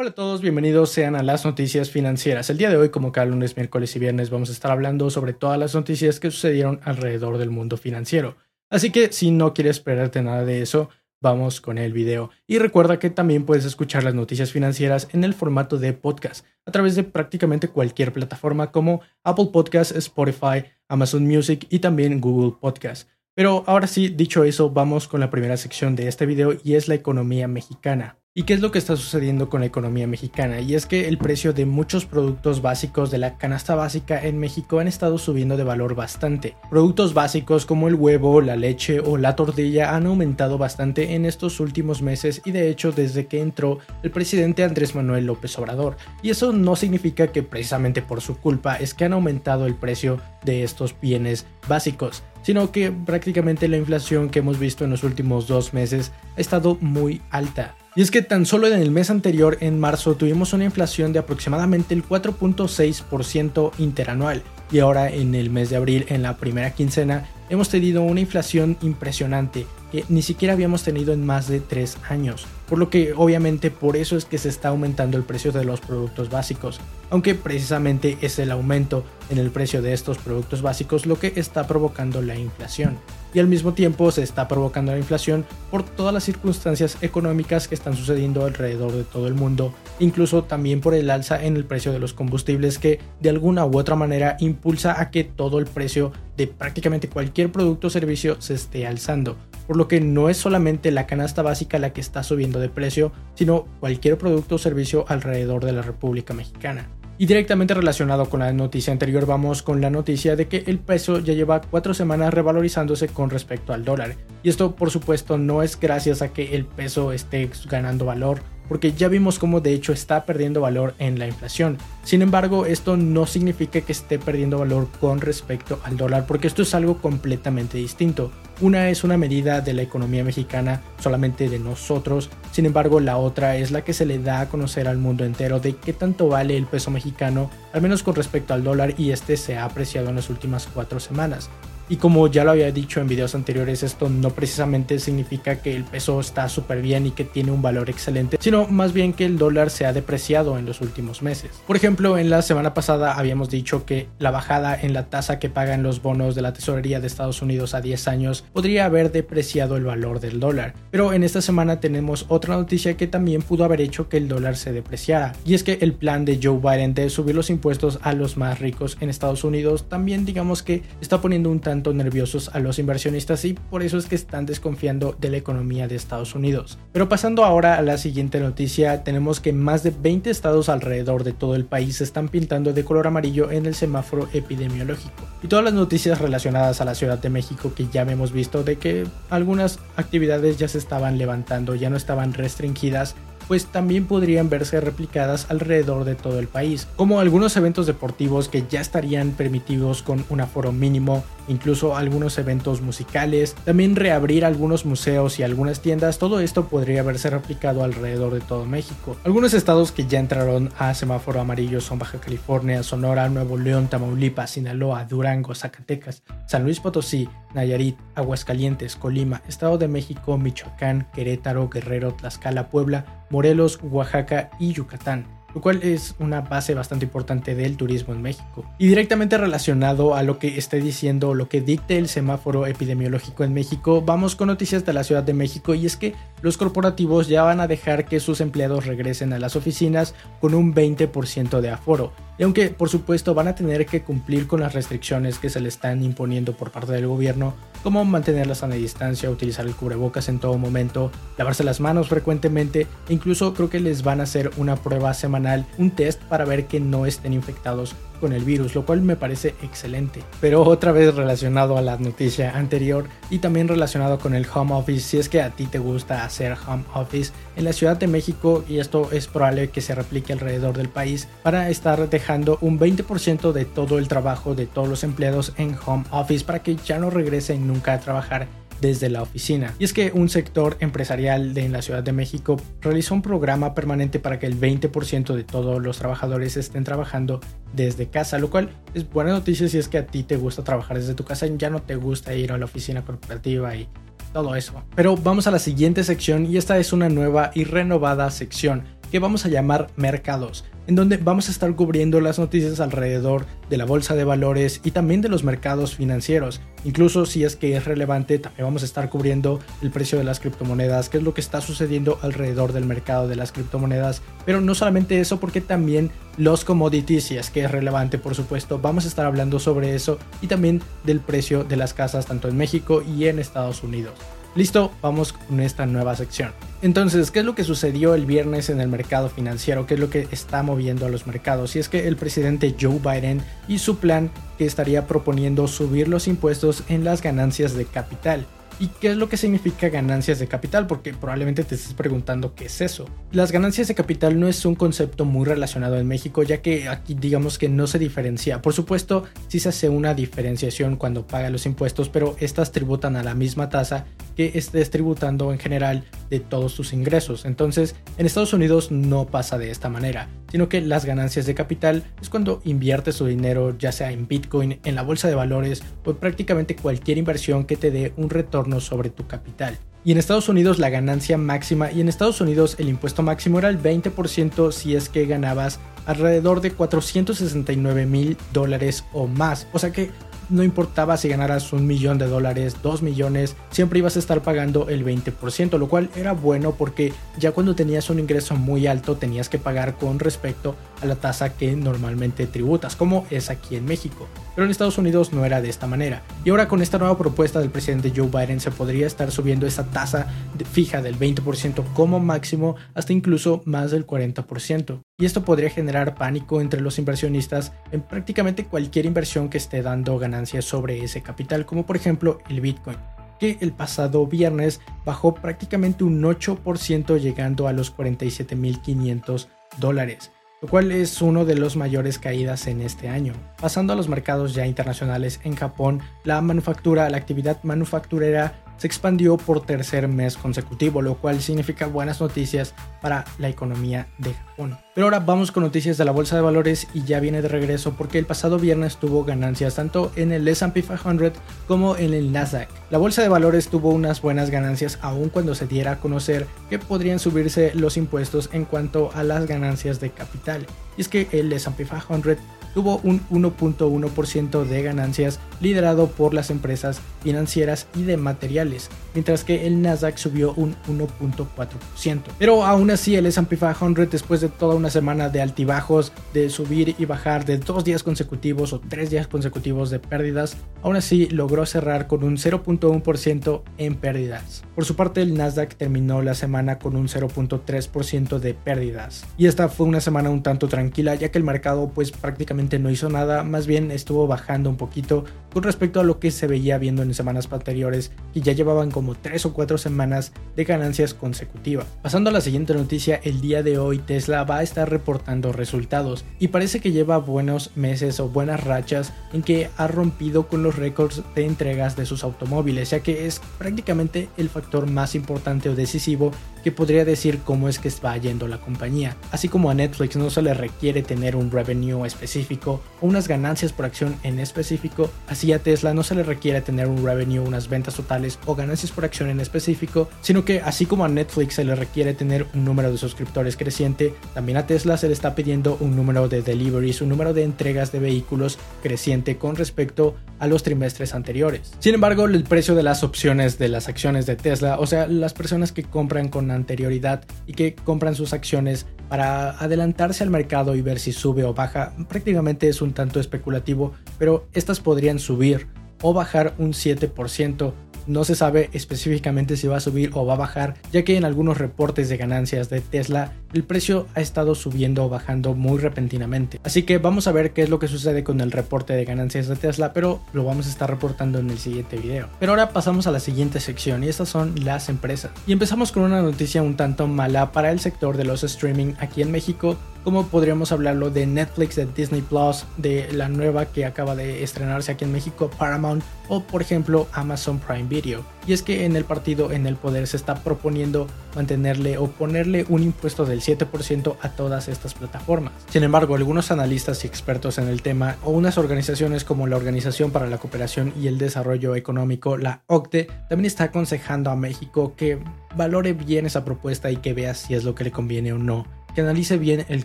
Hola 0.00 0.10
a 0.10 0.14
todos, 0.14 0.42
bienvenidos 0.42 0.90
sean 0.90 1.16
a 1.16 1.24
las 1.24 1.44
noticias 1.44 1.90
financieras. 1.90 2.48
El 2.50 2.56
día 2.56 2.70
de 2.70 2.76
hoy, 2.76 2.90
como 2.90 3.10
cada 3.10 3.26
lunes, 3.26 3.56
miércoles 3.56 3.96
y 3.96 3.98
viernes, 3.98 4.30
vamos 4.30 4.48
a 4.48 4.52
estar 4.52 4.70
hablando 4.70 5.10
sobre 5.10 5.32
todas 5.32 5.58
las 5.58 5.74
noticias 5.74 6.20
que 6.20 6.30
sucedieron 6.30 6.78
alrededor 6.84 7.36
del 7.36 7.50
mundo 7.50 7.76
financiero. 7.76 8.36
Así 8.70 8.92
que 8.92 9.10
si 9.10 9.32
no 9.32 9.54
quieres 9.54 9.80
perderte 9.80 10.22
nada 10.22 10.44
de 10.44 10.62
eso, 10.62 10.88
vamos 11.20 11.60
con 11.60 11.78
el 11.78 11.92
video. 11.92 12.30
Y 12.46 12.60
recuerda 12.60 13.00
que 13.00 13.10
también 13.10 13.44
puedes 13.44 13.64
escuchar 13.64 14.04
las 14.04 14.14
noticias 14.14 14.52
financieras 14.52 15.08
en 15.10 15.24
el 15.24 15.34
formato 15.34 15.78
de 15.78 15.94
podcast 15.94 16.46
a 16.64 16.70
través 16.70 16.94
de 16.94 17.02
prácticamente 17.02 17.66
cualquier 17.66 18.12
plataforma 18.12 18.70
como 18.70 19.00
Apple 19.24 19.48
Podcasts, 19.52 19.96
Spotify, 19.96 20.62
Amazon 20.86 21.26
Music 21.26 21.66
y 21.70 21.80
también 21.80 22.20
Google 22.20 22.56
Podcasts. 22.60 23.08
Pero 23.34 23.64
ahora 23.66 23.88
sí, 23.88 24.10
dicho 24.10 24.44
eso, 24.44 24.70
vamos 24.70 25.08
con 25.08 25.18
la 25.18 25.30
primera 25.30 25.56
sección 25.56 25.96
de 25.96 26.06
este 26.06 26.24
video 26.24 26.56
y 26.62 26.74
es 26.74 26.86
la 26.86 26.94
economía 26.94 27.48
mexicana. 27.48 28.16
¿Y 28.38 28.44
qué 28.44 28.54
es 28.54 28.60
lo 28.60 28.70
que 28.70 28.78
está 28.78 28.94
sucediendo 28.94 29.50
con 29.50 29.62
la 29.62 29.66
economía 29.66 30.06
mexicana? 30.06 30.60
Y 30.60 30.76
es 30.76 30.86
que 30.86 31.08
el 31.08 31.18
precio 31.18 31.52
de 31.52 31.66
muchos 31.66 32.06
productos 32.06 32.62
básicos 32.62 33.10
de 33.10 33.18
la 33.18 33.36
canasta 33.36 33.74
básica 33.74 34.24
en 34.24 34.38
México 34.38 34.78
han 34.78 34.86
estado 34.86 35.18
subiendo 35.18 35.56
de 35.56 35.64
valor 35.64 35.96
bastante. 35.96 36.54
Productos 36.70 37.14
básicos 37.14 37.66
como 37.66 37.88
el 37.88 37.96
huevo, 37.96 38.40
la 38.40 38.54
leche 38.54 39.00
o 39.00 39.16
la 39.16 39.34
tortilla 39.34 39.96
han 39.96 40.06
aumentado 40.06 40.56
bastante 40.56 41.16
en 41.16 41.24
estos 41.24 41.58
últimos 41.58 42.00
meses 42.00 42.40
y 42.44 42.52
de 42.52 42.70
hecho 42.70 42.92
desde 42.92 43.26
que 43.26 43.40
entró 43.40 43.80
el 44.04 44.12
presidente 44.12 44.62
Andrés 44.62 44.94
Manuel 44.94 45.26
López 45.26 45.58
Obrador. 45.58 45.96
Y 46.22 46.30
eso 46.30 46.52
no 46.52 46.76
significa 46.76 47.32
que 47.32 47.42
precisamente 47.42 48.02
por 48.02 48.20
su 48.20 48.36
culpa 48.36 48.76
es 48.76 48.94
que 48.94 49.04
han 49.04 49.14
aumentado 49.14 49.66
el 49.66 49.74
precio 49.74 50.20
de 50.44 50.62
estos 50.62 50.94
bienes 51.00 51.44
básicos 51.66 52.22
sino 52.40 52.70
que 52.70 52.90
prácticamente 52.92 53.68
la 53.68 53.76
inflación 53.76 54.30
que 54.30 54.38
hemos 54.38 54.58
visto 54.58 54.84
en 54.84 54.90
los 54.90 55.02
últimos 55.02 55.48
dos 55.48 55.74
meses 55.74 56.12
ha 56.36 56.40
estado 56.40 56.78
muy 56.80 57.20
alta. 57.30 57.74
Y 57.98 58.00
es 58.00 58.12
que 58.12 58.22
tan 58.22 58.46
solo 58.46 58.68
en 58.68 58.78
el 58.78 58.92
mes 58.92 59.10
anterior, 59.10 59.58
en 59.58 59.80
marzo, 59.80 60.14
tuvimos 60.14 60.52
una 60.52 60.62
inflación 60.62 61.12
de 61.12 61.18
aproximadamente 61.18 61.94
el 61.94 62.06
4.6% 62.06 63.72
interanual. 63.78 64.44
Y 64.70 64.78
ahora 64.78 65.10
en 65.10 65.34
el 65.34 65.50
mes 65.50 65.68
de 65.68 65.78
abril, 65.78 66.06
en 66.08 66.22
la 66.22 66.36
primera 66.36 66.70
quincena, 66.70 67.28
hemos 67.48 67.70
tenido 67.70 68.02
una 68.02 68.20
inflación 68.20 68.76
impresionante 68.82 69.66
que 69.90 70.04
ni 70.08 70.22
siquiera 70.22 70.54
habíamos 70.54 70.82
tenido 70.82 71.12
en 71.12 71.24
más 71.24 71.48
de 71.48 71.60
tres 71.60 71.98
años. 72.08 72.46
Por 72.68 72.78
lo 72.78 72.90
que 72.90 73.12
obviamente 73.16 73.70
por 73.70 73.96
eso 73.96 74.16
es 74.16 74.24
que 74.24 74.38
se 74.38 74.48
está 74.48 74.68
aumentando 74.68 75.16
el 75.16 75.24
precio 75.24 75.52
de 75.52 75.64
los 75.64 75.80
productos 75.80 76.30
básicos. 76.30 76.80
Aunque 77.10 77.34
precisamente 77.34 78.18
es 78.20 78.38
el 78.38 78.50
aumento 78.50 79.04
en 79.30 79.38
el 79.38 79.50
precio 79.50 79.82
de 79.82 79.92
estos 79.92 80.18
productos 80.18 80.62
básicos 80.62 81.06
lo 81.06 81.18
que 81.18 81.32
está 81.36 81.66
provocando 81.66 82.20
la 82.22 82.36
inflación 82.36 82.98
y 83.34 83.38
al 83.38 83.46
mismo 83.46 83.74
tiempo 83.74 84.10
se 84.10 84.22
está 84.22 84.48
provocando 84.48 84.92
la 84.92 84.98
inflación 84.98 85.44
por 85.70 85.82
todas 85.82 86.14
las 86.14 86.24
circunstancias 86.24 86.96
económicas 87.02 87.68
que 87.68 87.74
están 87.74 87.94
sucediendo 87.94 88.44
alrededor 88.44 88.92
de 88.92 89.04
todo 89.04 89.26
el 89.26 89.34
mundo, 89.34 89.74
incluso 89.98 90.44
también 90.44 90.80
por 90.80 90.94
el 90.94 91.10
alza 91.10 91.42
en 91.44 91.56
el 91.56 91.64
precio 91.64 91.92
de 91.92 91.98
los 91.98 92.14
combustibles 92.14 92.78
que 92.78 93.00
de 93.20 93.30
alguna 93.30 93.66
u 93.66 93.78
otra 93.78 93.96
manera 93.96 94.36
impulsa 94.40 95.00
a 95.00 95.10
que 95.10 95.24
todo 95.24 95.58
el 95.58 95.66
precio 95.66 96.12
de 96.36 96.46
prácticamente 96.46 97.08
cualquier 97.08 97.52
producto 97.52 97.88
o 97.88 97.90
servicio 97.90 98.40
se 98.40 98.54
esté 98.54 98.86
alzando, 98.86 99.36
por 99.68 99.76
lo 99.76 99.86
que 99.86 100.00
no 100.00 100.30
es 100.30 100.38
solamente 100.38 100.90
la 100.90 101.06
canasta 101.06 101.42
básica 101.42 101.78
la 101.78 101.92
que 101.92 102.00
está 102.00 102.22
subiendo 102.22 102.58
de 102.58 102.70
precio, 102.70 103.12
sino 103.34 103.66
cualquier 103.80 104.16
producto 104.16 104.54
o 104.54 104.58
servicio 104.58 105.04
alrededor 105.08 105.64
de 105.64 105.72
la 105.72 105.82
República 105.82 106.32
Mexicana. 106.32 106.88
Y 107.18 107.26
directamente 107.26 107.74
relacionado 107.74 108.30
con 108.30 108.40
la 108.40 108.52
noticia 108.52 108.92
anterior 108.92 109.26
vamos 109.26 109.62
con 109.62 109.80
la 109.80 109.90
noticia 109.90 110.36
de 110.36 110.48
que 110.48 110.64
el 110.66 110.78
peso 110.78 111.18
ya 111.18 111.34
lleva 111.34 111.60
cuatro 111.60 111.92
semanas 111.92 112.32
revalorizándose 112.32 113.08
con 113.08 113.28
respecto 113.28 113.74
al 113.74 113.84
dólar. 113.84 114.14
Y 114.42 114.48
esto 114.48 114.74
por 114.74 114.90
supuesto 114.90 115.36
no 115.36 115.62
es 115.62 115.78
gracias 115.78 116.22
a 116.22 116.32
que 116.32 116.54
el 116.54 116.64
peso 116.64 117.12
esté 117.12 117.50
ganando 117.68 118.06
valor, 118.06 118.40
porque 118.68 118.92
ya 118.92 119.08
vimos 119.08 119.38
cómo 119.38 119.60
de 119.60 119.72
hecho 119.72 119.92
está 119.92 120.24
perdiendo 120.24 120.60
valor 120.60 120.94
en 120.98 121.18
la 121.18 121.26
inflación. 121.26 121.78
Sin 122.02 122.22
embargo, 122.22 122.66
esto 122.66 122.96
no 122.96 123.26
significa 123.26 123.80
que 123.80 123.92
esté 123.92 124.18
perdiendo 124.18 124.58
valor 124.58 124.88
con 125.00 125.20
respecto 125.20 125.80
al 125.84 125.96
dólar, 125.96 126.26
porque 126.26 126.46
esto 126.46 126.62
es 126.62 126.74
algo 126.74 126.98
completamente 126.98 127.78
distinto. 127.78 128.30
Una 128.60 128.90
es 128.90 129.04
una 129.04 129.16
medida 129.16 129.60
de 129.60 129.72
la 129.72 129.82
economía 129.82 130.24
mexicana 130.24 130.82
solamente 131.00 131.48
de 131.48 131.58
nosotros, 131.58 132.28
sin 132.50 132.66
embargo 132.66 132.98
la 132.98 133.16
otra 133.16 133.56
es 133.56 133.70
la 133.70 133.84
que 133.84 133.92
se 133.92 134.04
le 134.04 134.18
da 134.18 134.40
a 134.40 134.48
conocer 134.48 134.88
al 134.88 134.98
mundo 134.98 135.24
entero 135.24 135.60
de 135.60 135.76
qué 135.76 135.92
tanto 135.92 136.28
vale 136.28 136.56
el 136.56 136.66
peso 136.66 136.90
mexicano, 136.90 137.50
al 137.72 137.82
menos 137.82 138.02
con 138.02 138.16
respecto 138.16 138.54
al 138.54 138.64
dólar 138.64 138.94
y 138.98 139.12
este 139.12 139.36
se 139.36 139.56
ha 139.56 139.64
apreciado 139.64 140.08
en 140.08 140.16
las 140.16 140.28
últimas 140.28 140.66
cuatro 140.66 140.98
semanas. 140.98 141.50
Y 141.88 141.96
como 141.96 142.26
ya 142.28 142.44
lo 142.44 142.50
había 142.50 142.70
dicho 142.70 143.00
en 143.00 143.08
videos 143.08 143.34
anteriores, 143.34 143.82
esto 143.82 144.08
no 144.08 144.30
precisamente 144.30 144.98
significa 144.98 145.56
que 145.56 145.74
el 145.74 145.84
peso 145.84 146.20
está 146.20 146.48
súper 146.48 146.82
bien 146.82 147.06
y 147.06 147.10
que 147.12 147.24
tiene 147.24 147.50
un 147.50 147.62
valor 147.62 147.88
excelente, 147.90 148.36
sino 148.40 148.66
más 148.66 148.92
bien 148.92 149.12
que 149.12 149.24
el 149.24 149.38
dólar 149.38 149.70
se 149.70 149.86
ha 149.86 149.92
depreciado 149.92 150.58
en 150.58 150.66
los 150.66 150.80
últimos 150.80 151.22
meses. 151.22 151.50
Por 151.66 151.76
ejemplo, 151.76 152.18
en 152.18 152.30
la 152.30 152.42
semana 152.42 152.74
pasada 152.74 153.14
habíamos 153.14 153.48
dicho 153.48 153.86
que 153.86 154.08
la 154.18 154.30
bajada 154.30 154.78
en 154.80 154.92
la 154.92 155.10
tasa 155.10 155.38
que 155.38 155.48
pagan 155.48 155.82
los 155.82 156.02
bonos 156.02 156.34
de 156.34 156.42
la 156.42 156.52
tesorería 156.52 157.00
de 157.00 157.06
Estados 157.06 157.42
Unidos 157.42 157.74
a 157.74 157.80
10 157.80 158.08
años 158.08 158.44
podría 158.52 158.84
haber 158.84 159.12
depreciado 159.12 159.76
el 159.76 159.84
valor 159.84 160.20
del 160.20 160.40
dólar. 160.40 160.74
Pero 160.90 161.12
en 161.12 161.24
esta 161.24 161.40
semana 161.40 161.80
tenemos 161.80 162.26
otra 162.28 162.56
noticia 162.56 162.96
que 162.96 163.06
también 163.06 163.42
pudo 163.42 163.64
haber 163.64 163.80
hecho 163.80 164.08
que 164.08 164.18
el 164.18 164.28
dólar 164.28 164.56
se 164.56 164.72
depreciara. 164.72 165.32
Y 165.44 165.54
es 165.54 165.62
que 165.62 165.78
el 165.80 165.94
plan 165.94 166.24
de 166.24 166.38
Joe 166.42 166.58
Biden 166.58 166.94
de 166.94 167.10
subir 167.10 167.34
los 167.34 167.50
impuestos 167.50 167.98
a 168.02 168.12
los 168.12 168.36
más 168.36 168.58
ricos 168.58 168.96
en 169.00 169.08
Estados 169.08 169.44
Unidos 169.44 169.88
también 169.88 170.24
digamos 170.24 170.62
que 170.62 170.82
está 171.00 171.20
poniendo 171.20 171.50
un 171.50 171.60
tanto 171.78 171.94
nerviosos 171.94 172.50
a 172.54 172.58
los 172.58 172.80
inversionistas 172.80 173.44
y 173.44 173.54
por 173.54 173.84
eso 173.84 173.98
es 173.98 174.06
que 174.06 174.16
están 174.16 174.46
desconfiando 174.46 175.14
de 175.20 175.30
la 175.30 175.36
economía 175.36 175.86
de 175.86 175.94
Estados 175.94 176.34
Unidos. 176.34 176.76
Pero 176.90 177.08
pasando 177.08 177.44
ahora 177.44 177.76
a 177.76 177.82
la 177.82 177.98
siguiente 177.98 178.40
noticia, 178.40 179.04
tenemos 179.04 179.38
que 179.38 179.52
más 179.52 179.84
de 179.84 179.92
20 179.92 180.28
estados 180.28 180.68
alrededor 180.68 181.22
de 181.22 181.32
todo 181.32 181.54
el 181.54 181.64
país 181.64 182.00
están 182.00 182.30
pintando 182.30 182.72
de 182.72 182.84
color 182.84 183.06
amarillo 183.06 183.52
en 183.52 183.66
el 183.66 183.76
semáforo 183.76 184.28
epidemiológico. 184.32 185.22
Y 185.40 185.46
todas 185.46 185.64
las 185.64 185.74
noticias 185.74 186.20
relacionadas 186.20 186.80
a 186.80 186.84
la 186.84 186.96
Ciudad 186.96 187.18
de 187.20 187.30
México 187.30 187.72
que 187.76 187.86
ya 187.86 188.02
hemos 188.02 188.32
visto 188.32 188.64
de 188.64 188.76
que 188.76 189.06
algunas 189.30 189.78
actividades 189.94 190.58
ya 190.58 190.66
se 190.66 190.78
estaban 190.78 191.16
levantando, 191.16 191.76
ya 191.76 191.90
no 191.90 191.96
estaban 191.96 192.34
restringidas 192.34 193.14
pues 193.48 193.64
también 193.64 194.06
podrían 194.06 194.50
verse 194.50 194.78
replicadas 194.80 195.46
alrededor 195.48 196.04
de 196.04 196.14
todo 196.14 196.38
el 196.38 196.46
país, 196.46 196.86
como 196.96 197.18
algunos 197.18 197.56
eventos 197.56 197.86
deportivos 197.86 198.48
que 198.48 198.64
ya 198.68 198.80
estarían 198.80 199.30
permitidos 199.30 200.02
con 200.02 200.24
un 200.28 200.42
aforo 200.42 200.70
mínimo, 200.70 201.24
incluso 201.48 201.96
algunos 201.96 202.38
eventos 202.38 202.80
musicales, 202.80 203.54
también 203.64 203.96
reabrir 203.96 204.44
algunos 204.44 204.84
museos 204.86 205.38
y 205.38 205.42
algunas 205.42 205.80
tiendas, 205.80 206.18
todo 206.18 206.40
esto 206.40 206.68
podría 206.68 207.00
haberse 207.00 207.30
replicado 207.30 207.82
alrededor 207.82 208.34
de 208.34 208.40
todo 208.40 208.64
México. 208.64 209.16
Algunos 209.24 209.54
estados 209.54 209.92
que 209.92 210.06
ya 210.06 210.18
entraron 210.18 210.70
a 210.78 210.94
semáforo 210.94 211.40
amarillo 211.40 211.80
son 211.80 211.98
Baja 211.98 212.20
California, 212.20 212.82
Sonora, 212.82 213.28
Nuevo 213.28 213.56
León, 213.56 213.88
Tamaulipas, 213.88 214.50
Sinaloa, 214.50 215.04
Durango, 215.04 215.54
Zacatecas, 215.54 216.22
San 216.46 216.64
Luis 216.64 216.80
Potosí, 216.80 217.28
Nayarit, 217.54 217.96
Aguascalientes, 218.14 218.96
Colima, 218.96 219.42
Estado 219.48 219.78
de 219.78 219.88
México, 219.88 220.38
Michoacán, 220.38 221.08
Querétaro, 221.12 221.68
Guerrero, 221.68 222.14
Tlaxcala, 222.14 222.68
Puebla, 222.68 223.26
Morelos, 223.30 223.78
Oaxaca 223.82 224.50
y 224.58 224.72
Yucatán 224.72 225.37
lo 225.58 225.62
cual 225.62 225.80
es 225.82 226.14
una 226.20 226.42
base 226.42 226.72
bastante 226.74 227.06
importante 227.06 227.56
del 227.56 227.76
turismo 227.76 228.14
en 228.14 228.22
México. 228.22 228.64
Y 228.78 228.86
directamente 228.86 229.36
relacionado 229.36 230.14
a 230.14 230.22
lo 230.22 230.38
que 230.38 230.56
esté 230.56 230.80
diciendo, 230.80 231.34
lo 231.34 231.48
que 231.48 231.60
dicte 231.60 231.98
el 231.98 232.06
semáforo 232.06 232.64
epidemiológico 232.64 233.42
en 233.42 233.54
México, 233.54 234.00
vamos 234.00 234.36
con 234.36 234.46
noticias 234.46 234.86
de 234.86 234.92
la 234.92 235.02
Ciudad 235.02 235.24
de 235.24 235.34
México 235.34 235.74
y 235.74 235.84
es 235.84 235.96
que 235.96 236.14
los 236.42 236.58
corporativos 236.58 237.26
ya 237.26 237.42
van 237.42 237.58
a 237.58 237.66
dejar 237.66 238.04
que 238.04 238.20
sus 238.20 238.40
empleados 238.40 238.86
regresen 238.86 239.32
a 239.32 239.40
las 239.40 239.56
oficinas 239.56 240.14
con 240.40 240.54
un 240.54 240.72
20% 240.72 241.60
de 241.60 241.70
aforo. 241.70 242.12
Y 242.38 242.44
aunque 242.44 242.70
por 242.70 242.88
supuesto 242.88 243.34
van 243.34 243.48
a 243.48 243.54
tener 243.54 243.84
que 243.84 244.02
cumplir 244.02 244.46
con 244.46 244.60
las 244.60 244.72
restricciones 244.72 245.38
que 245.38 245.50
se 245.50 245.60
le 245.60 245.68
están 245.68 246.04
imponiendo 246.04 246.52
por 246.52 246.70
parte 246.70 246.92
del 246.92 247.08
gobierno, 247.08 247.54
como 247.82 248.04
mantener 248.04 248.46
la 248.46 248.54
sana 248.54 248.76
distancia, 248.76 249.30
utilizar 249.30 249.66
el 249.66 249.74
cubrebocas 249.74 250.28
en 250.28 250.38
todo 250.38 250.56
momento, 250.56 251.10
lavarse 251.36 251.64
las 251.64 251.80
manos 251.80 252.08
frecuentemente 252.08 252.86
e 253.08 253.12
incluso 253.12 253.54
creo 253.54 253.68
que 253.68 253.80
les 253.80 254.02
van 254.02 254.20
a 254.20 254.24
hacer 254.24 254.50
una 254.56 254.76
prueba 254.76 255.12
semanal, 255.14 255.66
un 255.78 255.90
test 255.90 256.22
para 256.22 256.44
ver 256.44 256.66
que 256.66 256.78
no 256.80 257.06
estén 257.06 257.32
infectados 257.32 257.96
con 258.18 258.32
el 258.32 258.44
virus, 258.44 258.74
lo 258.74 258.84
cual 258.84 259.02
me 259.02 259.16
parece 259.16 259.54
excelente. 259.62 260.22
Pero 260.40 260.62
otra 260.62 260.92
vez 260.92 261.14
relacionado 261.14 261.78
a 261.78 261.82
la 261.82 261.96
noticia 261.96 262.56
anterior 262.56 263.06
y 263.30 263.38
también 263.38 263.68
relacionado 263.68 264.18
con 264.18 264.34
el 264.34 264.46
home 264.52 264.74
office, 264.74 265.00
si 265.00 265.18
es 265.18 265.28
que 265.28 265.42
a 265.42 265.50
ti 265.50 265.66
te 265.66 265.78
gusta 265.78 266.24
hacer 266.24 266.56
home 266.66 266.84
office 266.94 267.32
en 267.56 267.64
la 267.64 267.72
Ciudad 267.72 267.96
de 267.96 268.06
México 268.06 268.64
y 268.68 268.78
esto 268.78 269.10
es 269.12 269.26
probable 269.26 269.70
que 269.70 269.80
se 269.80 269.94
replique 269.94 270.32
alrededor 270.32 270.76
del 270.76 270.88
país 270.88 271.28
para 271.42 271.70
estar 271.70 272.08
dejando 272.08 272.58
un 272.60 272.78
20% 272.78 273.52
de 273.52 273.64
todo 273.64 273.98
el 273.98 274.08
trabajo 274.08 274.54
de 274.54 274.66
todos 274.66 274.88
los 274.88 275.04
empleados 275.04 275.52
en 275.56 275.76
home 275.84 276.04
office 276.10 276.44
para 276.44 276.62
que 276.62 276.76
ya 276.76 276.98
no 276.98 277.10
regresen 277.10 277.66
nunca 277.66 277.92
a 277.92 278.00
trabajar 278.00 278.46
desde 278.80 279.08
la 279.08 279.22
oficina. 279.22 279.74
Y 279.78 279.84
es 279.84 279.92
que 279.92 280.12
un 280.12 280.28
sector 280.28 280.76
empresarial 280.80 281.54
de 281.54 281.64
en 281.64 281.72
la 281.72 281.82
Ciudad 281.82 282.02
de 282.02 282.12
México 282.12 282.56
realizó 282.80 283.14
un 283.14 283.22
programa 283.22 283.74
permanente 283.74 284.18
para 284.18 284.38
que 284.38 284.46
el 284.46 284.58
20% 284.58 285.34
de 285.34 285.44
todos 285.44 285.82
los 285.82 285.98
trabajadores 285.98 286.56
estén 286.56 286.84
trabajando 286.84 287.40
desde 287.74 288.08
casa, 288.08 288.38
lo 288.38 288.50
cual 288.50 288.70
es 288.94 289.08
buena 289.08 289.30
noticia 289.30 289.68
si 289.68 289.78
es 289.78 289.88
que 289.88 289.98
a 289.98 290.06
ti 290.06 290.22
te 290.22 290.36
gusta 290.36 290.64
trabajar 290.64 290.98
desde 290.98 291.14
tu 291.14 291.24
casa 291.24 291.46
y 291.46 291.56
ya 291.56 291.70
no 291.70 291.82
te 291.82 291.96
gusta 291.96 292.34
ir 292.34 292.52
a 292.52 292.58
la 292.58 292.64
oficina 292.64 293.04
corporativa 293.04 293.74
y 293.76 293.88
todo 294.32 294.54
eso. 294.54 294.82
Pero 294.94 295.16
vamos 295.16 295.46
a 295.46 295.50
la 295.50 295.58
siguiente 295.58 296.04
sección 296.04 296.46
y 296.46 296.56
esta 296.56 296.78
es 296.78 296.92
una 296.92 297.08
nueva 297.08 297.50
y 297.54 297.64
renovada 297.64 298.30
sección 298.30 298.84
que 299.10 299.18
vamos 299.18 299.44
a 299.44 299.48
llamar 299.48 299.88
mercados 299.96 300.64
en 300.88 300.94
donde 300.94 301.18
vamos 301.18 301.48
a 301.48 301.52
estar 301.52 301.72
cubriendo 301.76 302.20
las 302.20 302.38
noticias 302.38 302.80
alrededor 302.80 303.44
de 303.68 303.76
la 303.76 303.84
bolsa 303.84 304.14
de 304.14 304.24
valores 304.24 304.80
y 304.82 304.90
también 304.90 305.20
de 305.20 305.28
los 305.28 305.44
mercados 305.44 305.94
financieros. 305.94 306.62
Incluso 306.82 307.26
si 307.26 307.44
es 307.44 307.56
que 307.56 307.76
es 307.76 307.84
relevante, 307.84 308.38
también 308.38 308.64
vamos 308.64 308.82
a 308.82 308.86
estar 308.86 309.10
cubriendo 309.10 309.60
el 309.82 309.90
precio 309.90 310.16
de 310.16 310.24
las 310.24 310.40
criptomonedas, 310.40 311.10
qué 311.10 311.18
es 311.18 311.22
lo 311.22 311.34
que 311.34 311.42
está 311.42 311.60
sucediendo 311.60 312.18
alrededor 312.22 312.72
del 312.72 312.86
mercado 312.86 313.28
de 313.28 313.36
las 313.36 313.52
criptomonedas. 313.52 314.22
Pero 314.46 314.62
no 314.62 314.74
solamente 314.74 315.20
eso, 315.20 315.38
porque 315.38 315.60
también 315.60 316.10
los 316.38 316.64
commodities, 316.64 317.24
si 317.24 317.36
es 317.36 317.50
que 317.50 317.64
es 317.64 317.70
relevante, 317.70 318.16
por 318.16 318.34
supuesto, 318.34 318.78
vamos 318.78 319.04
a 319.04 319.08
estar 319.08 319.26
hablando 319.26 319.58
sobre 319.58 319.94
eso 319.94 320.18
y 320.40 320.46
también 320.46 320.80
del 321.04 321.20
precio 321.20 321.64
de 321.64 321.76
las 321.76 321.92
casas 321.92 322.24
tanto 322.24 322.48
en 322.48 322.56
México 322.56 323.02
y 323.02 323.26
en 323.26 323.38
Estados 323.38 323.82
Unidos. 323.82 324.14
Listo, 324.58 324.90
vamos 325.00 325.34
con 325.34 325.60
esta 325.60 325.86
nueva 325.86 326.16
sección. 326.16 326.50
Entonces, 326.82 327.30
¿qué 327.30 327.38
es 327.38 327.44
lo 327.44 327.54
que 327.54 327.62
sucedió 327.62 328.16
el 328.16 328.26
viernes 328.26 328.70
en 328.70 328.80
el 328.80 328.88
mercado 328.88 329.30
financiero? 329.30 329.86
¿Qué 329.86 329.94
es 329.94 330.00
lo 330.00 330.10
que 330.10 330.26
está 330.32 330.64
moviendo 330.64 331.06
a 331.06 331.08
los 331.08 331.28
mercados? 331.28 331.76
Y 331.76 331.78
es 331.78 331.88
que 331.88 332.08
el 332.08 332.16
presidente 332.16 332.74
Joe 332.80 332.98
Biden 332.98 333.40
y 333.68 333.78
su 333.78 333.98
plan 333.98 334.32
que 334.58 334.66
estaría 334.66 335.06
proponiendo 335.06 335.68
subir 335.68 336.08
los 336.08 336.26
impuestos 336.26 336.82
en 336.88 337.04
las 337.04 337.22
ganancias 337.22 337.74
de 337.74 337.84
capital. 337.84 338.46
¿Y 338.80 338.86
qué 338.86 339.10
es 339.10 339.16
lo 339.16 339.28
que 339.28 339.36
significa 339.36 339.88
ganancias 339.88 340.38
de 340.38 340.46
capital? 340.46 340.86
Porque 340.86 341.12
probablemente 341.12 341.64
te 341.64 341.74
estés 341.74 341.94
preguntando 341.94 342.54
qué 342.54 342.66
es 342.66 342.80
eso. 342.80 343.06
Las 343.32 343.50
ganancias 343.50 343.88
de 343.88 343.94
capital 343.96 344.38
no 344.38 344.46
es 344.46 344.64
un 344.64 344.76
concepto 344.76 345.24
muy 345.24 345.46
relacionado 345.46 345.98
en 345.98 346.06
México, 346.06 346.44
ya 346.44 346.62
que 346.62 346.88
aquí 346.88 347.14
digamos 347.14 347.58
que 347.58 347.68
no 347.68 347.88
se 347.88 347.98
diferencia. 347.98 348.62
Por 348.62 348.74
supuesto, 348.74 349.24
sí 349.48 349.58
se 349.58 349.70
hace 349.70 349.88
una 349.88 350.14
diferenciación 350.14 350.96
cuando 350.96 351.26
paga 351.26 351.50
los 351.50 351.66
impuestos, 351.66 352.08
pero 352.08 352.36
estas 352.38 352.70
tributan 352.70 353.16
a 353.16 353.24
la 353.24 353.34
misma 353.34 353.68
tasa 353.68 354.06
que 354.36 354.52
estés 354.54 354.90
tributando 354.90 355.52
en 355.52 355.58
general 355.58 356.04
de 356.30 356.40
todos 356.40 356.74
tus 356.74 356.92
ingresos. 356.92 357.44
Entonces, 357.44 357.94
en 358.16 358.26
Estados 358.26 358.52
Unidos 358.52 358.90
no 358.90 359.26
pasa 359.26 359.58
de 359.58 359.70
esta 359.70 359.88
manera, 359.88 360.28
sino 360.50 360.68
que 360.68 360.80
las 360.80 361.04
ganancias 361.04 361.46
de 361.46 361.54
capital 361.54 362.04
es 362.20 362.28
cuando 362.28 362.60
inviertes 362.64 363.16
tu 363.16 363.26
dinero, 363.26 363.76
ya 363.78 363.92
sea 363.92 364.12
en 364.12 364.28
Bitcoin, 364.28 364.80
en 364.84 364.94
la 364.94 365.02
bolsa 365.02 365.28
de 365.28 365.34
valores 365.34 365.82
o 366.04 366.14
prácticamente 366.14 366.76
cualquier 366.76 367.18
inversión 367.18 367.64
que 367.64 367.76
te 367.76 367.90
dé 367.90 368.12
un 368.16 368.30
retorno 368.30 368.80
sobre 368.80 369.10
tu 369.10 369.26
capital. 369.26 369.78
Y 370.04 370.12
en 370.12 370.18
Estados 370.18 370.48
Unidos 370.48 370.78
la 370.78 370.90
ganancia 370.90 371.36
máxima 371.36 371.90
y 371.92 372.00
en 372.00 372.08
Estados 372.08 372.40
Unidos 372.40 372.76
el 372.78 372.88
impuesto 372.88 373.22
máximo 373.22 373.58
era 373.58 373.68
el 373.68 373.78
20% 373.82 374.72
si 374.72 374.94
es 374.94 375.08
que 375.08 375.26
ganabas 375.26 375.80
alrededor 376.06 376.60
de 376.60 376.70
469 376.70 378.06
mil 378.06 378.36
dólares 378.52 379.04
o 379.12 379.26
más. 379.26 379.66
O 379.72 379.78
sea 379.78 379.92
que 379.92 380.10
no 380.48 380.62
importaba 380.62 381.16
si 381.16 381.28
ganaras 381.28 381.72
un 381.72 381.86
millón 381.86 382.18
de 382.18 382.26
dólares, 382.26 382.76
dos 382.82 383.02
millones, 383.02 383.56
siempre 383.70 383.98
ibas 383.98 384.16
a 384.16 384.18
estar 384.18 384.42
pagando 384.42 384.88
el 384.88 385.04
20%, 385.04 385.78
lo 385.78 385.88
cual 385.88 386.10
era 386.16 386.32
bueno 386.32 386.72
porque 386.72 387.12
ya 387.38 387.52
cuando 387.52 387.74
tenías 387.74 388.10
un 388.10 388.18
ingreso 388.18 388.56
muy 388.56 388.86
alto 388.86 389.16
tenías 389.16 389.48
que 389.48 389.58
pagar 389.58 389.96
con 389.96 390.18
respecto 390.18 390.74
a 391.00 391.06
la 391.06 391.16
tasa 391.16 391.54
que 391.54 391.76
normalmente 391.76 392.46
tributas, 392.46 392.96
como 392.96 393.26
es 393.30 393.50
aquí 393.50 393.76
en 393.76 393.84
México. 393.84 394.26
Pero 394.54 394.64
en 394.64 394.70
Estados 394.70 394.98
Unidos 394.98 395.32
no 395.32 395.44
era 395.44 395.60
de 395.60 395.68
esta 395.68 395.86
manera. 395.86 396.22
Y 396.44 396.50
ahora 396.50 396.68
con 396.68 396.82
esta 396.82 396.98
nueva 396.98 397.16
propuesta 397.16 397.60
del 397.60 397.70
presidente 397.70 398.12
Joe 398.14 398.28
Biden 398.28 398.60
se 398.60 398.70
podría 398.70 399.06
estar 399.06 399.30
subiendo 399.30 399.66
esa 399.66 399.86
tasa 399.86 400.26
fija 400.72 401.02
del 401.02 401.18
20% 401.18 401.84
como 401.94 402.18
máximo 402.20 402.76
hasta 402.94 403.12
incluso 403.12 403.62
más 403.64 403.90
del 403.90 404.06
40%. 404.06 405.00
Y 405.20 405.24
esto 405.26 405.44
podría 405.44 405.68
generar 405.68 406.14
pánico 406.14 406.60
entre 406.60 406.80
los 406.80 406.98
inversionistas 407.00 407.72
en 407.90 408.02
prácticamente 408.02 408.66
cualquier 408.66 409.04
inversión 409.04 409.48
que 409.48 409.58
esté 409.58 409.82
dando 409.82 410.16
ganancias 410.16 410.64
sobre 410.64 411.02
ese 411.02 411.22
capital, 411.22 411.66
como 411.66 411.84
por 411.84 411.96
ejemplo 411.96 412.38
el 412.48 412.60
Bitcoin 412.60 412.96
que 413.40 413.58
el 413.60 413.72
pasado 413.72 414.26
viernes 414.26 414.80
bajó 415.04 415.34
prácticamente 415.34 416.04
un 416.04 416.22
8% 416.22 417.20
llegando 417.20 417.68
a 417.68 417.72
los 417.72 417.96
47.500 417.96 419.46
dólares 419.78 420.32
lo 420.60 420.68
cual 420.68 420.90
es 420.90 421.22
uno 421.22 421.44
de 421.44 421.54
los 421.54 421.76
mayores 421.76 422.18
caídas 422.18 422.66
en 422.66 422.80
este 422.80 423.08
año. 423.08 423.32
Pasando 423.60 423.92
a 423.92 423.96
los 423.96 424.08
mercados 424.08 424.54
ya 424.54 424.66
internacionales, 424.66 425.40
en 425.44 425.54
Japón, 425.54 426.00
la 426.24 426.40
manufactura, 426.40 427.08
la 427.10 427.16
actividad 427.16 427.62
manufacturera 427.62 428.54
se 428.78 428.86
expandió 428.86 429.36
por 429.36 429.66
tercer 429.66 430.08
mes 430.08 430.36
consecutivo, 430.36 431.02
lo 431.02 431.16
cual 431.16 431.40
significa 431.42 431.86
buenas 431.86 432.20
noticias 432.20 432.74
para 433.02 433.24
la 433.38 433.48
economía 433.48 434.08
de 434.18 434.34
Japón. 434.34 434.78
Pero 434.94 435.06
ahora 435.06 435.20
vamos 435.20 435.52
con 435.52 435.62
noticias 435.62 435.98
de 435.98 436.04
la 436.04 436.12
bolsa 436.12 436.36
de 436.36 436.42
valores 436.42 436.88
y 436.94 437.04
ya 437.04 437.20
viene 437.20 437.42
de 437.42 437.48
regreso 437.48 437.92
porque 437.92 438.18
el 438.18 438.26
pasado 438.26 438.58
viernes 438.58 438.96
tuvo 438.96 439.24
ganancias 439.24 439.74
tanto 439.74 440.10
en 440.16 440.32
el 440.32 440.48
S&P 440.48 440.82
500 440.82 441.32
como 441.66 441.96
en 441.96 442.14
el 442.14 442.32
Nasdaq. 442.32 442.68
La 442.90 442.98
bolsa 442.98 443.22
de 443.22 443.28
valores 443.28 443.68
tuvo 443.68 443.90
unas 443.90 444.22
buenas 444.22 444.50
ganancias 444.50 444.98
aun 445.02 445.28
cuando 445.28 445.54
se 445.54 445.66
diera 445.66 445.92
a 445.92 446.00
conocer 446.00 446.46
que 446.70 446.78
podrían 446.78 447.18
subirse 447.18 447.72
los 447.74 447.96
impuestos 447.96 448.50
en 448.52 448.64
cuanto 448.64 449.10
a 449.14 449.22
las 449.22 449.46
ganancias 449.46 450.00
de 450.00 450.10
capital. 450.10 450.66
Y 450.96 451.02
es 451.02 451.08
que 451.08 451.28
el 451.32 451.52
S&P 451.52 451.84
500 451.84 452.38
tuvo 452.74 453.00
un 453.02 453.20
1.1% 453.30 454.64
de 454.64 454.82
ganancias 454.82 455.40
liderado 455.60 456.08
por 456.08 456.34
las 456.34 456.50
empresas 456.50 457.00
financieras 457.22 457.88
y 457.96 458.02
de 458.02 458.16
materiales, 458.16 458.90
mientras 459.14 459.44
que 459.44 459.66
el 459.66 459.82
Nasdaq 459.82 460.16
subió 460.16 460.52
un 460.54 460.74
1.4%. 460.88 462.22
Pero 462.38 462.64
aún 462.64 462.90
así 462.90 463.16
el 463.16 463.26
S&P 463.26 463.56
500 463.56 464.10
después 464.10 464.40
de 464.40 464.48
toda 464.48 464.74
una 464.74 464.90
semana 464.90 465.28
de 465.28 465.42
altibajos, 465.42 466.12
de 466.32 466.50
subir 466.50 466.94
y 466.98 467.04
bajar 467.04 467.44
de 467.44 467.58
dos 467.58 467.84
días 467.84 468.02
consecutivos 468.02 468.72
o 468.72 468.80
tres 468.80 469.10
días 469.10 469.26
consecutivos 469.26 469.90
de 469.90 469.98
pérdidas, 469.98 470.56
aún 470.82 470.96
así 470.96 471.26
logró 471.26 471.66
cerrar 471.66 472.06
con 472.06 472.22
un 472.22 472.36
0.1% 472.36 473.62
en 473.78 473.94
pérdidas. 473.96 474.62
Por 474.74 474.84
su 474.84 474.94
parte 474.94 475.22
el 475.22 475.34
Nasdaq 475.34 475.74
terminó 475.74 476.22
la 476.22 476.34
semana 476.34 476.78
con 476.78 476.96
un 476.96 477.08
0.3% 477.08 478.38
de 478.38 478.54
pérdidas. 478.54 479.24
Y 479.36 479.46
esta 479.46 479.68
fue 479.68 479.86
una 479.86 480.00
semana 480.00 480.30
un 480.30 480.42
tanto 480.42 480.68
tranquila 480.68 481.14
ya 481.14 481.30
que 481.30 481.38
el 481.38 481.44
mercado 481.44 481.90
pues 481.94 482.10
prácticamente 482.10 482.67
no 482.78 482.90
hizo 482.90 483.08
nada, 483.08 483.44
más 483.44 483.66
bien 483.66 483.90
estuvo 483.90 484.26
bajando 484.26 484.68
un 484.68 484.76
poquito 484.76 485.24
con 485.58 485.64
respecto 485.64 485.98
a 485.98 486.04
lo 486.04 486.20
que 486.20 486.30
se 486.30 486.46
veía 486.46 486.78
viendo 486.78 487.02
en 487.02 487.12
semanas 487.14 487.48
anteriores 487.50 488.12
que 488.32 488.40
ya 488.40 488.52
llevaban 488.52 488.92
como 488.92 489.16
3 489.16 489.46
o 489.46 489.52
4 489.54 489.76
semanas 489.76 490.30
de 490.54 490.62
ganancias 490.62 491.14
consecutivas. 491.14 491.84
Pasando 492.00 492.30
a 492.30 492.32
la 492.32 492.40
siguiente 492.40 492.74
noticia, 492.74 493.16
el 493.24 493.40
día 493.40 493.64
de 493.64 493.76
hoy 493.76 493.98
Tesla 493.98 494.44
va 494.44 494.58
a 494.58 494.62
estar 494.62 494.88
reportando 494.88 495.52
resultados 495.52 496.24
y 496.38 496.46
parece 496.46 496.78
que 496.78 496.92
lleva 496.92 497.18
buenos 497.18 497.76
meses 497.76 498.20
o 498.20 498.28
buenas 498.28 498.62
rachas 498.62 499.12
en 499.32 499.42
que 499.42 499.68
ha 499.76 499.88
rompido 499.88 500.46
con 500.46 500.62
los 500.62 500.76
récords 500.76 501.24
de 501.34 501.46
entregas 501.46 501.96
de 501.96 502.06
sus 502.06 502.22
automóviles, 502.22 502.90
ya 502.90 503.00
que 503.00 503.26
es 503.26 503.40
prácticamente 503.58 504.28
el 504.36 504.50
factor 504.50 504.88
más 504.88 505.16
importante 505.16 505.68
o 505.70 505.74
decisivo 505.74 506.30
que 506.62 506.72
podría 506.72 507.04
decir 507.04 507.40
cómo 507.44 507.68
es 507.68 507.78
que 507.78 507.90
va 508.04 508.16
yendo 508.16 508.48
la 508.48 508.60
compañía. 508.60 509.16
Así 509.30 509.48
como 509.48 509.70
a 509.70 509.74
Netflix 509.74 510.16
no 510.16 510.30
se 510.30 510.42
le 510.42 510.54
requiere 510.54 511.02
tener 511.02 511.36
un 511.36 511.50
revenue 511.50 512.06
específico 512.06 512.80
o 513.00 513.06
unas 513.06 513.28
ganancias 513.28 513.72
por 513.72 513.86
acción 513.86 514.16
en 514.22 514.38
específico, 514.38 515.10
a 515.52 515.60
Tesla 515.60 515.94
no 515.94 516.02
se 516.02 516.14
le 516.14 516.22
requiere 516.22 516.60
tener 516.60 516.86
un 516.88 517.04
revenue, 517.04 517.40
unas 517.40 517.68
ventas 517.68 517.94
totales 517.94 518.38
o 518.46 518.54
ganancias 518.54 518.92
por 518.92 519.04
acción 519.04 519.30
en 519.30 519.40
específico, 519.40 520.08
sino 520.20 520.44
que 520.44 520.60
así 520.60 520.86
como 520.86 521.04
a 521.04 521.08
Netflix 521.08 521.54
se 521.54 521.64
le 521.64 521.74
requiere 521.74 522.14
tener 522.14 522.46
un 522.54 522.64
número 522.64 522.90
de 522.90 522.98
suscriptores 522.98 523.56
creciente, 523.56 524.14
también 524.34 524.58
a 524.58 524.66
Tesla 524.66 524.96
se 524.96 525.06
le 525.06 525.12
está 525.12 525.34
pidiendo 525.34 525.76
un 525.80 525.96
número 525.96 526.28
de 526.28 526.42
deliveries, 526.42 527.02
un 527.02 527.08
número 527.08 527.34
de 527.34 527.44
entregas 527.44 527.92
de 527.92 528.00
vehículos 528.00 528.58
creciente 528.82 529.38
con 529.38 529.56
respecto 529.56 530.14
a 530.38 530.46
los 530.46 530.62
trimestres 530.62 531.14
anteriores. 531.14 531.72
Sin 531.78 531.94
embargo, 531.94 532.26
el 532.26 532.44
precio 532.44 532.74
de 532.74 532.82
las 532.82 533.02
opciones 533.02 533.58
de 533.58 533.68
las 533.68 533.88
acciones 533.88 534.26
de 534.26 534.36
Tesla, 534.36 534.78
o 534.78 534.86
sea, 534.86 535.06
las 535.06 535.34
personas 535.34 535.72
que 535.72 535.82
compran 535.82 536.28
con 536.28 536.50
anterioridad 536.50 537.24
y 537.46 537.52
que 537.52 537.74
compran 537.74 538.14
sus 538.14 538.32
acciones 538.32 538.86
para 539.08 539.50
adelantarse 539.50 540.22
al 540.22 540.30
mercado 540.30 540.76
y 540.76 540.82
ver 540.82 540.98
si 540.98 541.12
sube 541.12 541.44
o 541.44 541.54
baja, 541.54 541.94
prácticamente 542.08 542.68
es 542.68 542.82
un 542.82 542.92
tanto 542.92 543.20
especulativo, 543.20 543.94
pero 544.18 544.46
estas 544.52 544.80
podrían 544.80 545.18
subir 545.28 545.66
o 546.00 546.14
bajar 546.14 546.54
un 546.58 546.72
7% 546.72 547.74
no 548.08 548.24
se 548.24 548.34
sabe 548.34 548.70
específicamente 548.72 549.56
si 549.56 549.68
va 549.68 549.76
a 549.76 549.80
subir 549.80 550.12
o 550.14 550.24
va 550.24 550.34
a 550.34 550.38
bajar, 550.38 550.74
ya 550.92 551.04
que 551.04 551.18
en 551.18 551.26
algunos 551.26 551.58
reportes 551.58 552.08
de 552.08 552.16
ganancias 552.16 552.70
de 552.70 552.80
Tesla 552.80 553.34
el 553.52 553.64
precio 553.64 554.06
ha 554.14 554.20
estado 554.20 554.54
subiendo 554.54 555.04
o 555.04 555.08
bajando 555.08 555.54
muy 555.54 555.78
repentinamente. 555.78 556.58
Así 556.64 556.84
que 556.84 556.98
vamos 556.98 557.28
a 557.28 557.32
ver 557.32 557.52
qué 557.52 557.62
es 557.62 557.68
lo 557.68 557.78
que 557.78 557.86
sucede 557.86 558.24
con 558.24 558.40
el 558.40 558.50
reporte 558.50 558.94
de 558.94 559.04
ganancias 559.04 559.46
de 559.46 559.56
Tesla, 559.56 559.92
pero 559.92 560.20
lo 560.32 560.44
vamos 560.44 560.66
a 560.66 560.70
estar 560.70 560.88
reportando 560.88 561.38
en 561.38 561.50
el 561.50 561.58
siguiente 561.58 561.98
video. 561.98 562.28
Pero 562.40 562.52
ahora 562.52 562.70
pasamos 562.70 563.06
a 563.06 563.10
la 563.10 563.20
siguiente 563.20 563.60
sección 563.60 564.02
y 564.02 564.08
estas 564.08 564.30
son 564.30 564.64
las 564.64 564.88
empresas. 564.88 565.30
Y 565.46 565.52
empezamos 565.52 565.92
con 565.92 566.02
una 566.02 566.22
noticia 566.22 566.62
un 566.62 566.76
tanto 566.76 567.06
mala 567.06 567.52
para 567.52 567.70
el 567.70 567.80
sector 567.80 568.16
de 568.16 568.24
los 568.24 568.42
streaming 568.42 568.94
aquí 568.98 569.20
en 569.20 569.30
México, 569.30 569.76
como 570.08 570.28
podríamos 570.28 570.72
hablarlo 570.72 571.10
de 571.10 571.26
Netflix, 571.26 571.76
de 571.76 571.84
Disney 571.84 572.22
Plus, 572.22 572.64
de 572.78 573.12
la 573.12 573.28
nueva 573.28 573.66
que 573.66 573.84
acaba 573.84 574.16
de 574.16 574.42
estrenarse 574.42 574.92
aquí 574.92 575.04
en 575.04 575.12
México, 575.12 575.50
Paramount, 575.58 576.02
o 576.28 576.42
por 576.44 576.62
ejemplo 576.62 577.08
Amazon 577.12 577.58
Prime 577.58 577.90
Video. 577.90 578.24
Y 578.46 578.54
es 578.54 578.62
que 578.62 578.86
en 578.86 578.96
el 578.96 579.04
partido 579.04 579.52
en 579.52 579.66
el 579.66 579.76
poder 579.76 580.06
se 580.06 580.16
está 580.16 580.36
proponiendo 580.36 581.08
mantenerle 581.36 581.98
o 581.98 582.06
ponerle 582.06 582.64
un 582.70 582.84
impuesto 582.84 583.26
del 583.26 583.42
7% 583.42 584.16
a 584.22 584.30
todas 584.30 584.68
estas 584.68 584.94
plataformas. 584.94 585.52
Sin 585.68 585.82
embargo, 585.82 586.14
algunos 586.14 586.50
analistas 586.50 587.04
y 587.04 587.06
expertos 587.06 587.58
en 587.58 587.68
el 587.68 587.82
tema 587.82 588.16
o 588.24 588.30
unas 588.30 588.56
organizaciones 588.56 589.24
como 589.24 589.46
la 589.46 589.58
Organización 589.58 590.10
para 590.10 590.26
la 590.26 590.38
Cooperación 590.38 590.94
y 590.98 591.08
el 591.08 591.18
Desarrollo 591.18 591.74
Económico, 591.74 592.38
la 592.38 592.62
OCDE, 592.66 593.08
también 593.28 593.44
está 593.44 593.64
aconsejando 593.64 594.30
a 594.30 594.36
México 594.36 594.94
que 594.96 595.18
valore 595.54 595.92
bien 595.92 596.24
esa 596.24 596.46
propuesta 596.46 596.90
y 596.90 596.96
que 596.96 597.12
vea 597.12 597.34
si 597.34 597.52
es 597.52 597.64
lo 597.64 597.74
que 597.74 597.84
le 597.84 597.92
conviene 597.92 598.32
o 598.32 598.38
no 598.38 598.77
que 598.98 599.02
analice 599.02 599.38
bien 599.38 599.64
el 599.68 599.84